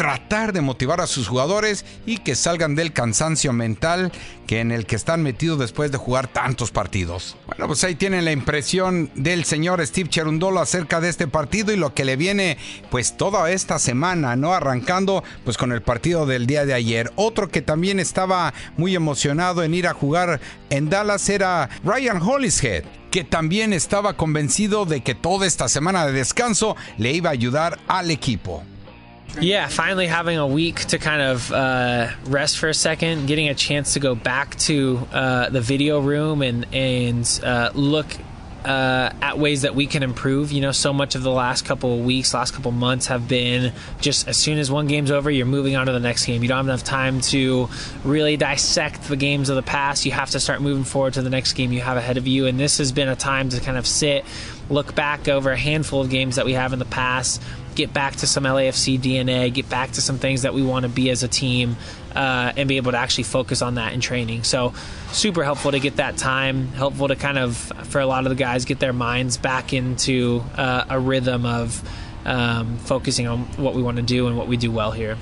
[0.00, 4.10] tratar de motivar a sus jugadores y que salgan del cansancio mental
[4.46, 7.36] que en el que están metidos después de jugar tantos partidos.
[7.46, 11.76] Bueno, pues ahí tienen la impresión del señor Steve Cherundolo acerca de este partido y
[11.76, 12.56] lo que le viene
[12.90, 14.54] pues toda esta semana, ¿no?
[14.54, 17.12] Arrancando pues con el partido del día de ayer.
[17.16, 20.40] Otro que también estaba muy emocionado en ir a jugar
[20.70, 26.12] en Dallas era Ryan Hollishead que también estaba convencido de que toda esta semana de
[26.12, 28.64] descanso le iba a ayudar al equipo.
[29.38, 33.54] Yeah, finally having a week to kind of uh, rest for a second, getting a
[33.54, 38.06] chance to go back to uh, the video room and and uh, look
[38.64, 40.52] uh, at ways that we can improve.
[40.52, 43.72] You know, so much of the last couple of weeks, last couple months have been
[44.00, 46.42] just as soon as one game's over, you're moving on to the next game.
[46.42, 47.68] You don't have enough time to
[48.04, 50.04] really dissect the games of the past.
[50.04, 52.46] You have to start moving forward to the next game you have ahead of you.
[52.46, 54.24] And this has been a time to kind of sit,
[54.68, 57.42] look back over a handful of games that we have in the past,
[57.80, 60.88] get back to some LAFC DNA, get back to some things that we want to
[60.90, 61.76] be as a team,
[62.14, 64.44] uh, and be able to actually focus on that in training.
[64.44, 64.74] So,
[65.12, 68.36] super helpful to get that time, helpful to kind of, for a lot of the
[68.36, 71.82] guys, get their minds back into uh, a rhythm of
[72.26, 75.16] um, focusing on what we want to do and what we do well here.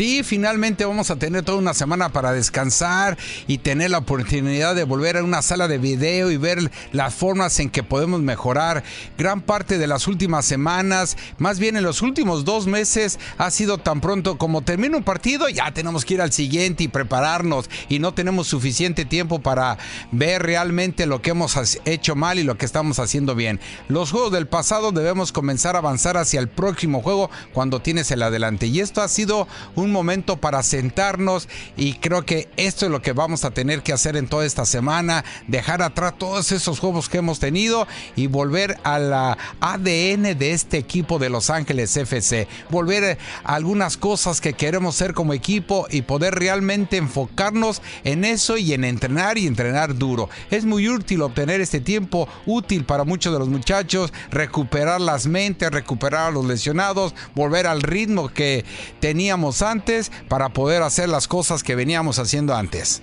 [0.00, 4.84] Sí, finalmente vamos a tener toda una semana para descansar y tener la oportunidad de
[4.84, 8.82] volver a una sala de video y ver las formas en que podemos mejorar.
[9.18, 13.76] Gran parte de las últimas semanas, más bien en los últimos dos meses, ha sido
[13.76, 17.98] tan pronto como termina un partido, ya tenemos que ir al siguiente y prepararnos y
[17.98, 19.76] no tenemos suficiente tiempo para
[20.12, 23.60] ver realmente lo que hemos hecho mal y lo que estamos haciendo bien.
[23.88, 28.22] Los juegos del pasado debemos comenzar a avanzar hacia el próximo juego cuando tienes el
[28.22, 33.02] adelante y esto ha sido un momento para sentarnos y creo que esto es lo
[33.02, 37.08] que vamos a tener que hacer en toda esta semana, dejar atrás todos esos juegos
[37.08, 37.86] que hemos tenido
[38.16, 43.96] y volver a la ADN de este equipo de Los Ángeles FC, volver a algunas
[43.96, 49.38] cosas que queremos ser como equipo y poder realmente enfocarnos en eso y en entrenar
[49.38, 50.28] y entrenar duro.
[50.50, 55.70] Es muy útil obtener este tiempo útil para muchos de los muchachos, recuperar las mentes,
[55.70, 58.64] recuperar a los lesionados, volver al ritmo que
[59.00, 59.79] teníamos antes
[60.28, 63.02] para poder hacer las cosas que veníamos haciendo antes.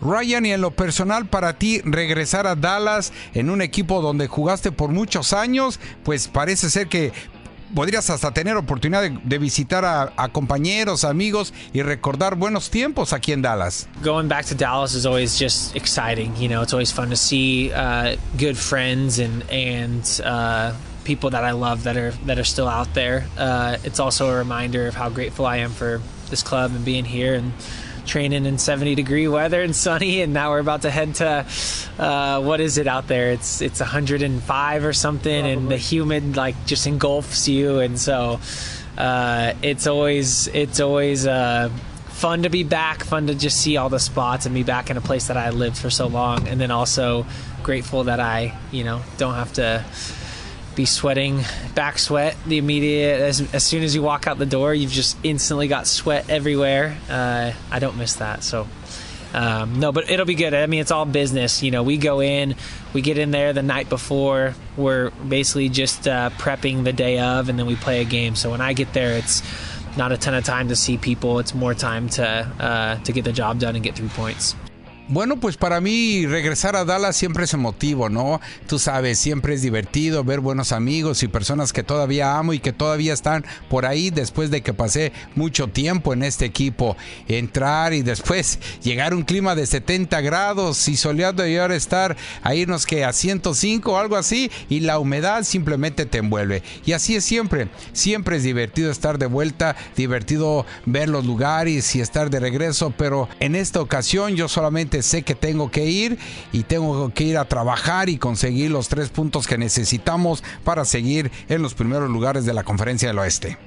[0.00, 4.72] Ryan, y en lo personal para ti regresar a Dallas en un equipo donde jugaste
[4.72, 7.12] por muchos años, pues parece ser que
[7.74, 13.32] podrías hasta tener oportunidad de, visitar a, a, compañeros, amigos y recordar buenos tiempos aquí
[13.32, 13.88] en Dallas.
[14.02, 16.34] Going back to Dallas is always just exciting.
[16.36, 20.72] You know, it's always fun to see uh, good friends and and uh,
[21.04, 23.26] people that I love that are that are still out there.
[23.36, 27.04] Uh, it's also a reminder of how grateful I am for this club and being
[27.04, 27.52] here and
[28.06, 31.46] training in 70 degree weather and sunny and now we're about to head to
[31.98, 35.52] uh, what is it out there it's it's 105 or something Probably.
[35.52, 38.40] and the humid like just engulfs you and so
[38.98, 41.70] uh, it's always it's always uh,
[42.06, 44.96] fun to be back fun to just see all the spots and be back in
[44.96, 47.26] a place that I lived for so long and then also
[47.62, 49.84] grateful that I you know don't have to
[50.74, 51.42] be sweating
[51.74, 55.16] back sweat the immediate as, as soon as you walk out the door you've just
[55.22, 56.96] instantly got sweat everywhere.
[57.08, 58.66] Uh, i don't miss that so
[59.32, 60.54] um, no but it'll be good.
[60.54, 62.56] I mean it's all business you know we go in
[62.92, 67.48] we get in there the night before we're basically just uh, prepping the day of
[67.48, 68.34] and then we play a game.
[68.34, 69.42] So when i get there it's
[69.96, 71.40] not a ton of time to see people.
[71.40, 74.54] It's more time to uh, to get the job done and get three points
[75.12, 78.40] Bueno, pues para mí regresar a Dallas siempre es emotivo, ¿no?
[78.68, 82.72] Tú sabes, siempre es divertido ver buenos amigos y personas que todavía amo y que
[82.72, 86.96] todavía están por ahí después de que pasé mucho tiempo en este equipo.
[87.26, 92.16] Entrar y después llegar a un clima de 70 grados y soleado y ahora estar
[92.44, 96.62] a irnos que a 105 o algo así y la humedad simplemente te envuelve.
[96.86, 97.68] Y así es siempre.
[97.92, 103.28] Siempre es divertido estar de vuelta, divertido ver los lugares y estar de regreso, pero
[103.40, 106.18] en esta ocasión yo solamente sé que tengo que ir
[106.52, 111.30] y tengo que ir a trabajar y conseguir los tres puntos que necesitamos para seguir
[111.48, 113.58] en los primeros lugares de la conferencia del oeste.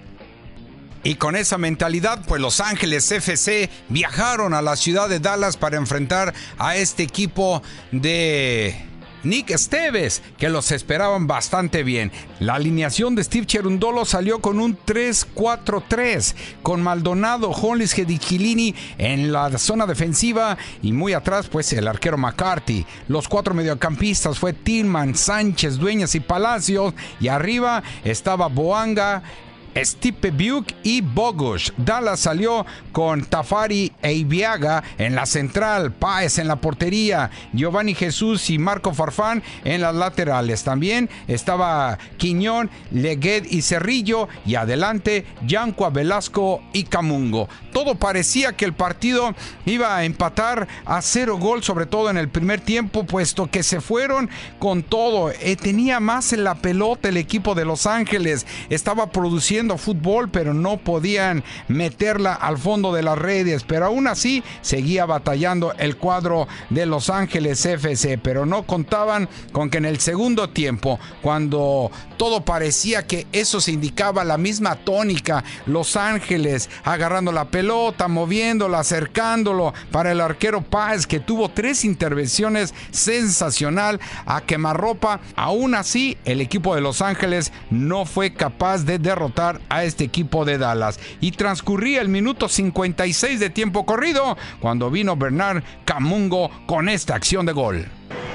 [1.04, 5.76] Y con esa mentalidad, pues Los Ángeles FC viajaron a la ciudad de Dallas para
[5.76, 7.62] enfrentar a este equipo
[7.92, 8.93] de
[9.24, 12.12] Nick Esteves, que los esperaban bastante bien.
[12.40, 19.58] La alineación de Steve Cherundolo salió con un 3-4-3, con Maldonado, Hollis, Gedichilini en la
[19.58, 22.86] zona defensiva y muy atrás, pues el arquero McCarthy.
[23.08, 29.24] Los cuatro mediocampistas fue Tillman, Sánchez, Dueñas y Palacios, y arriba estaba Boanga,
[29.76, 31.72] Stipe Buke y Bogush.
[31.78, 38.50] Dallas salió con Tafari e Ibiaga en la central, Páez en la portería, Giovanni Jesús
[38.50, 40.64] y Marco Farfán en las laterales.
[40.64, 47.50] También estaba Quiñón, Legued y Cerrillo y adelante Yanqua Velasco y Camungo.
[47.72, 49.34] Todo parecía que el partido
[49.66, 53.82] iba a empatar a cero gol, sobre todo en el primer tiempo, puesto que se
[53.82, 55.32] fueron con todo.
[55.32, 60.54] Eh, tenía más en la pelota el equipo de Los Ángeles, estaba produciendo fútbol, pero
[60.54, 63.64] no podían meterla al fondo de las redes.
[63.64, 68.18] Pero aún así seguía batallando el cuadro de Los Ángeles FC.
[68.18, 73.72] Pero no contaban con que en el segundo tiempo, cuando todo parecía que eso se
[73.72, 81.08] indicaba la misma tónica, Los Ángeles agarrando la pelota, moviéndola, acercándolo para el arquero Páez,
[81.08, 85.20] que tuvo tres intervenciones sensacional a quemarropa.
[85.36, 90.46] Aún así, el equipo de Los Ángeles no fue capaz de derrotar a este equipo
[90.46, 91.00] de Dallas.
[91.22, 97.46] Y transcurría el minuto 56 de tiempo corrido cuando vino Bernard Camungo con esta acción
[97.46, 97.88] de gol.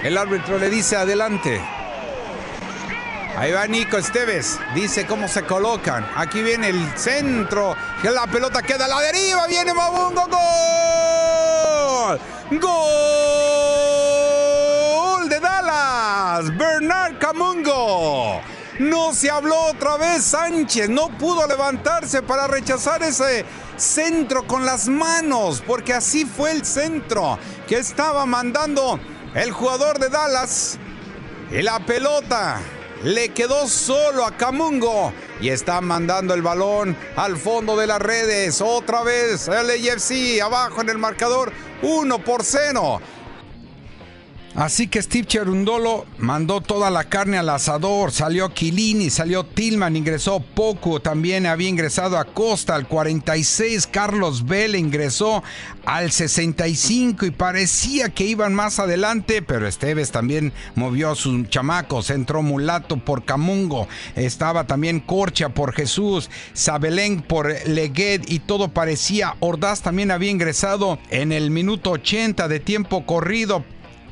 [0.02, 1.60] El árbitro le dice adelante.
[3.38, 4.58] Ahí va Nico Esteves.
[4.74, 6.04] Dice cómo se colocan.
[6.16, 7.76] Aquí viene el centro.
[8.02, 9.46] Que la pelota queda a la deriva.
[9.46, 10.26] Viene Mabungo.
[10.26, 12.18] ¡Gol!
[12.50, 12.68] ¡Gol
[15.28, 16.56] de Dallas!
[16.56, 17.07] Bernard.
[18.78, 20.88] No se habló otra vez Sánchez.
[20.88, 23.44] No pudo levantarse para rechazar ese
[23.76, 25.62] centro con las manos.
[25.66, 29.00] Porque así fue el centro que estaba mandando
[29.34, 30.78] el jugador de Dallas.
[31.50, 32.60] Y la pelota
[33.02, 38.60] le quedó solo a Camungo y está mandando el balón al fondo de las redes.
[38.60, 41.52] Otra vez el AFC abajo en el marcador
[41.82, 43.00] 1 por 0.
[44.58, 48.10] Así que Steve Cherundolo mandó toda la carne al asador.
[48.10, 50.98] Salió Kilini, salió Tillman, ingresó Poco.
[50.98, 53.86] También había ingresado a Costa al 46.
[53.86, 55.44] Carlos Vela ingresó
[55.86, 62.10] al 65 y parecía que iban más adelante, pero Esteves también movió a sus chamacos.
[62.10, 63.86] Entró Mulato por Camungo.
[64.16, 66.30] Estaba también Corcha por Jesús.
[66.52, 69.36] Sabelén por Leguet y todo parecía.
[69.38, 73.64] Ordaz también había ingresado en el minuto 80 de tiempo corrido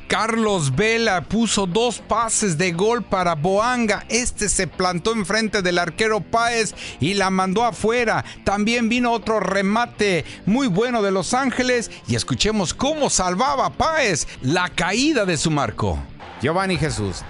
[0.07, 4.05] Carlos Vela puso dos pases de gol para Boanga.
[4.07, 8.23] Este se plantó enfrente del arquero Páez y la mandó afuera.
[8.45, 14.69] También vino otro remate muy bueno de Los Ángeles y escuchemos cómo salvaba Páez la
[14.69, 15.99] caída de su marco.
[16.41, 17.23] Giovanni Jesús.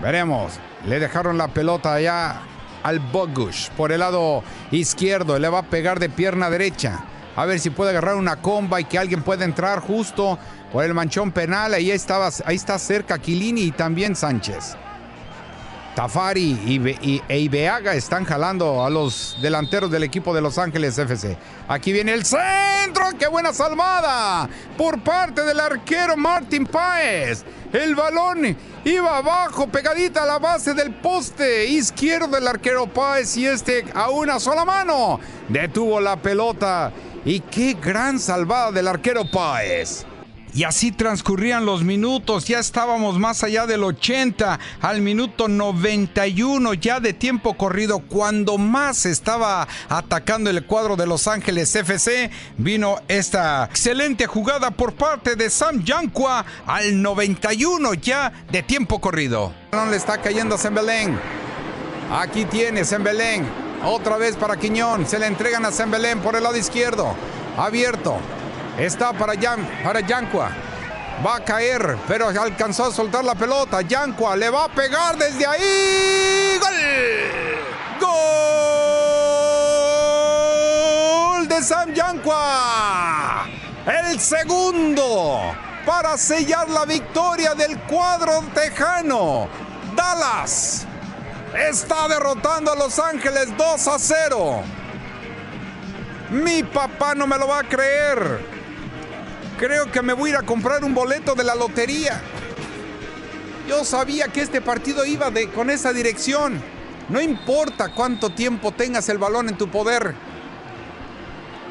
[0.00, 0.54] Veremos.
[0.86, 2.40] Le dejaron la pelota allá
[2.84, 5.38] al Bogush por el lado izquierdo.
[5.38, 7.04] Le va a pegar de pierna derecha.
[7.36, 10.38] A ver si puede agarrar una comba y que alguien pueda entrar justo
[10.72, 11.74] por el manchón penal.
[11.74, 14.76] Ahí, ahí está cerca Quilini y también Sánchez.
[15.98, 21.36] Tafari y, e Ibeaga están jalando a los delanteros del equipo de Los Ángeles FC.
[21.66, 23.06] Aquí viene el centro.
[23.18, 24.48] ¡Qué buena salvada!
[24.76, 27.44] Por parte del arquero Martín Páez.
[27.72, 33.46] El balón iba abajo, pegadita a la base del poste izquierdo del arquero Páez y
[33.46, 36.92] este a una sola mano detuvo la pelota.
[37.24, 40.06] Y qué gran salvada del arquero Páez.
[40.58, 46.98] Y así transcurrían los minutos, ya estábamos más allá del 80, al minuto 91 ya
[46.98, 53.66] de tiempo corrido, cuando más estaba atacando el cuadro de Los Ángeles FC, vino esta
[53.66, 59.52] excelente jugada por parte de Sam Yankua al 91 ya de tiempo corrido.
[59.70, 61.20] No le está cayendo a Zembelén.
[62.10, 63.46] Aquí tiene Zembelén.
[63.84, 65.06] Otra vez para Quiñón.
[65.06, 67.14] Se le entregan a Zembelén por el lado izquierdo.
[67.56, 68.18] Abierto.
[68.78, 70.50] Está para, Yan, para Yancua.
[71.26, 73.82] Va a caer, pero alcanzó a soltar la pelota.
[73.82, 76.60] Yancua le va a pegar desde ahí.
[76.60, 76.70] ¡Gol!
[81.32, 83.46] ¡Gol de Sam Yancua!
[83.84, 89.48] El segundo para sellar la victoria del cuadro tejano.
[89.96, 90.86] Dallas
[91.52, 94.62] está derrotando a Los Ángeles 2 a 0.
[96.30, 98.57] Mi papá no me lo va a creer.
[99.58, 102.20] Creo que me voy a ir a comprar un boleto de la lotería.
[103.68, 106.62] Yo sabía que este partido iba de, con esa dirección.
[107.08, 110.14] No importa cuánto tiempo tengas el balón en tu poder.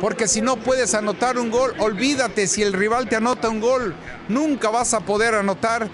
[0.01, 3.95] Porque si no puedes anotar un gol, olvídate si el rival te anota un gol.
[4.27, 5.87] Nunca vas a poder anotar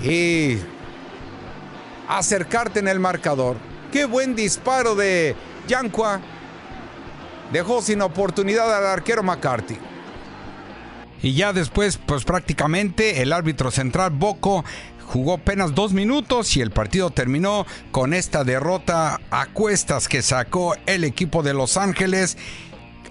[0.00, 0.58] y
[2.08, 3.56] acercarte en el marcador.
[3.90, 5.34] Qué buen disparo de
[5.66, 6.20] Yankua.
[7.52, 9.87] Dejó sin oportunidad al arquero McCarthy.
[11.22, 14.64] Y ya después, pues prácticamente el árbitro central Boco
[15.08, 20.76] jugó apenas dos minutos y el partido terminó con esta derrota a cuestas que sacó
[20.86, 22.36] el equipo de Los Ángeles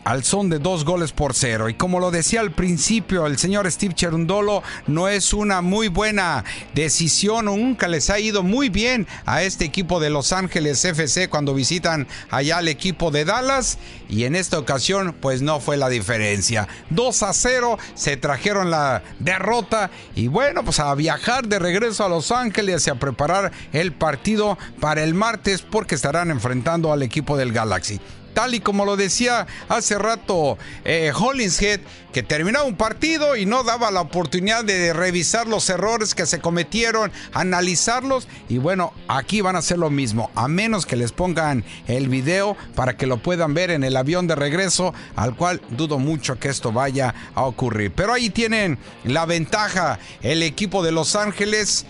[0.08, 1.68] al son de dos goles por cero.
[1.68, 6.46] Y como lo decía al principio el señor Steve Cherundolo, no es una muy buena
[6.74, 11.54] decisión nunca les ha ido muy bien a este equipo de Los Ángeles FC cuando
[11.54, 13.80] visitan allá al equipo de Dallas.
[14.08, 16.70] Y en esta ocasión, pues no fue la diferencia.
[16.92, 19.92] 2 a 0, se trajeron la derrota.
[20.16, 24.58] Y bueno, pues a viajar de regreso a Los Ángeles y a preparar el partido
[24.80, 28.00] para el martes porque estarán enfrentando al equipo del Galaxy
[28.38, 31.80] tal y como lo decía hace rato eh, Hollingshead,
[32.14, 36.40] que terminaba un partido y no daba la oportunidad de revisar los errores que se
[36.40, 38.28] cometieron, analizarlos.
[38.48, 42.56] Y bueno, aquí van a hacer lo mismo, a menos que les pongan el video
[42.76, 46.50] para que lo puedan ver en el avión de regreso, al cual dudo mucho que
[46.50, 47.92] esto vaya a ocurrir.
[47.92, 51.88] Pero ahí tienen la ventaja el equipo de Los Ángeles.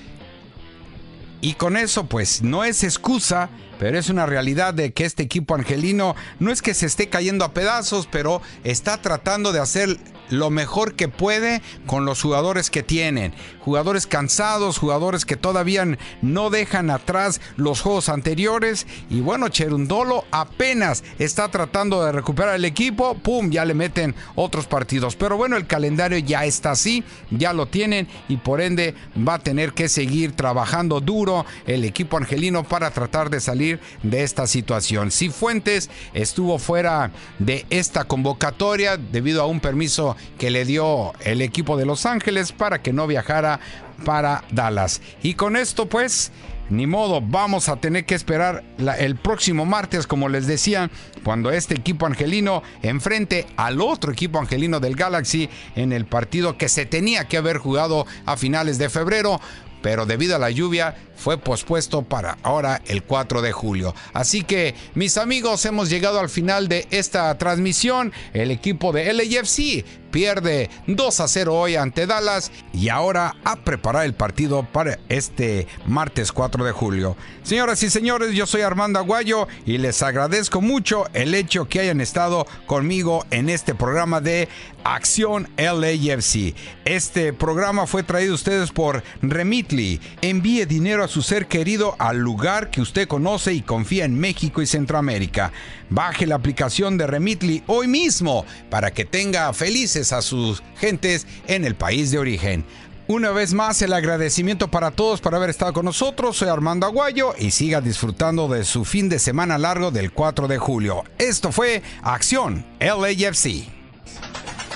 [1.42, 3.50] Y con eso, pues no es excusa
[3.80, 7.46] pero es una realidad de que este equipo angelino no es que se esté cayendo
[7.46, 9.98] a pedazos, pero está tratando de hacer
[10.30, 13.34] lo mejor que puede con los jugadores que tienen.
[13.62, 15.86] Jugadores cansados, jugadores que todavía
[16.22, 18.88] no dejan atrás los juegos anteriores.
[19.10, 23.16] Y bueno, Cherundolo apenas está tratando de recuperar el equipo.
[23.16, 23.50] ¡Pum!
[23.50, 25.16] Ya le meten otros partidos.
[25.16, 28.96] Pero bueno, el calendario ya está así, ya lo tienen y por ende
[29.28, 33.67] va a tener que seguir trabajando duro el equipo angelino para tratar de salir
[34.04, 35.12] de esta situación.
[35.12, 41.42] Si Fuentes estuvo fuera de esta convocatoria debido a un permiso que le dio el
[41.42, 43.60] equipo de Los Ángeles para que no viajara
[44.06, 45.02] para Dallas.
[45.22, 46.32] Y con esto pues...
[46.70, 48.62] Ni modo, vamos a tener que esperar
[49.00, 50.92] el próximo martes, como les decía,
[51.24, 56.68] cuando este equipo angelino enfrente al otro equipo angelino del Galaxy en el partido que
[56.68, 59.40] se tenía que haber jugado a finales de febrero
[59.82, 63.94] pero debido a la lluvia fue pospuesto para ahora el 4 de julio.
[64.14, 68.14] Así que mis amigos hemos llegado al final de esta transmisión.
[68.34, 74.06] El equipo de LAFC pierde 2 a 0 hoy ante Dallas y ahora a preparar
[74.06, 77.16] el partido para este martes 4 de julio.
[77.44, 82.02] Señoras y señores, yo soy Armando Aguayo y les agradezco mucho el hecho que hayan
[82.02, 84.50] estado conmigo en este programa de
[84.84, 86.56] Acción LAFC.
[86.86, 90.00] Este programa fue traído a ustedes por Remitly.
[90.22, 94.62] Envíe dinero a su ser querido al lugar que usted conoce y confía en México
[94.62, 95.52] y Centroamérica.
[95.90, 101.66] Baje la aplicación de Remitly hoy mismo para que tenga felices a sus gentes en
[101.66, 102.66] el país de origen.
[103.10, 106.36] Una vez más, el agradecimiento para todos por haber estado con nosotros.
[106.36, 110.58] Soy Armando Aguayo y siga disfrutando de su fin de semana largo del 4 de
[110.58, 111.06] julio.
[111.18, 113.70] Esto fue Acción LAFC.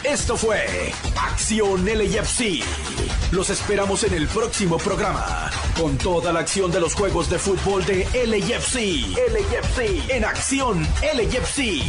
[0.04, 2.64] Esto fue Acción LAFC.
[3.32, 7.86] Los esperamos en el próximo programa con toda la acción de los juegos de fútbol
[7.86, 9.16] de LAFC.
[9.32, 11.84] LAFC en Acción LAFC.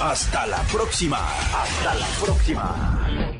[0.00, 1.18] Hasta la próxima.
[1.18, 3.33] Hasta la próxima.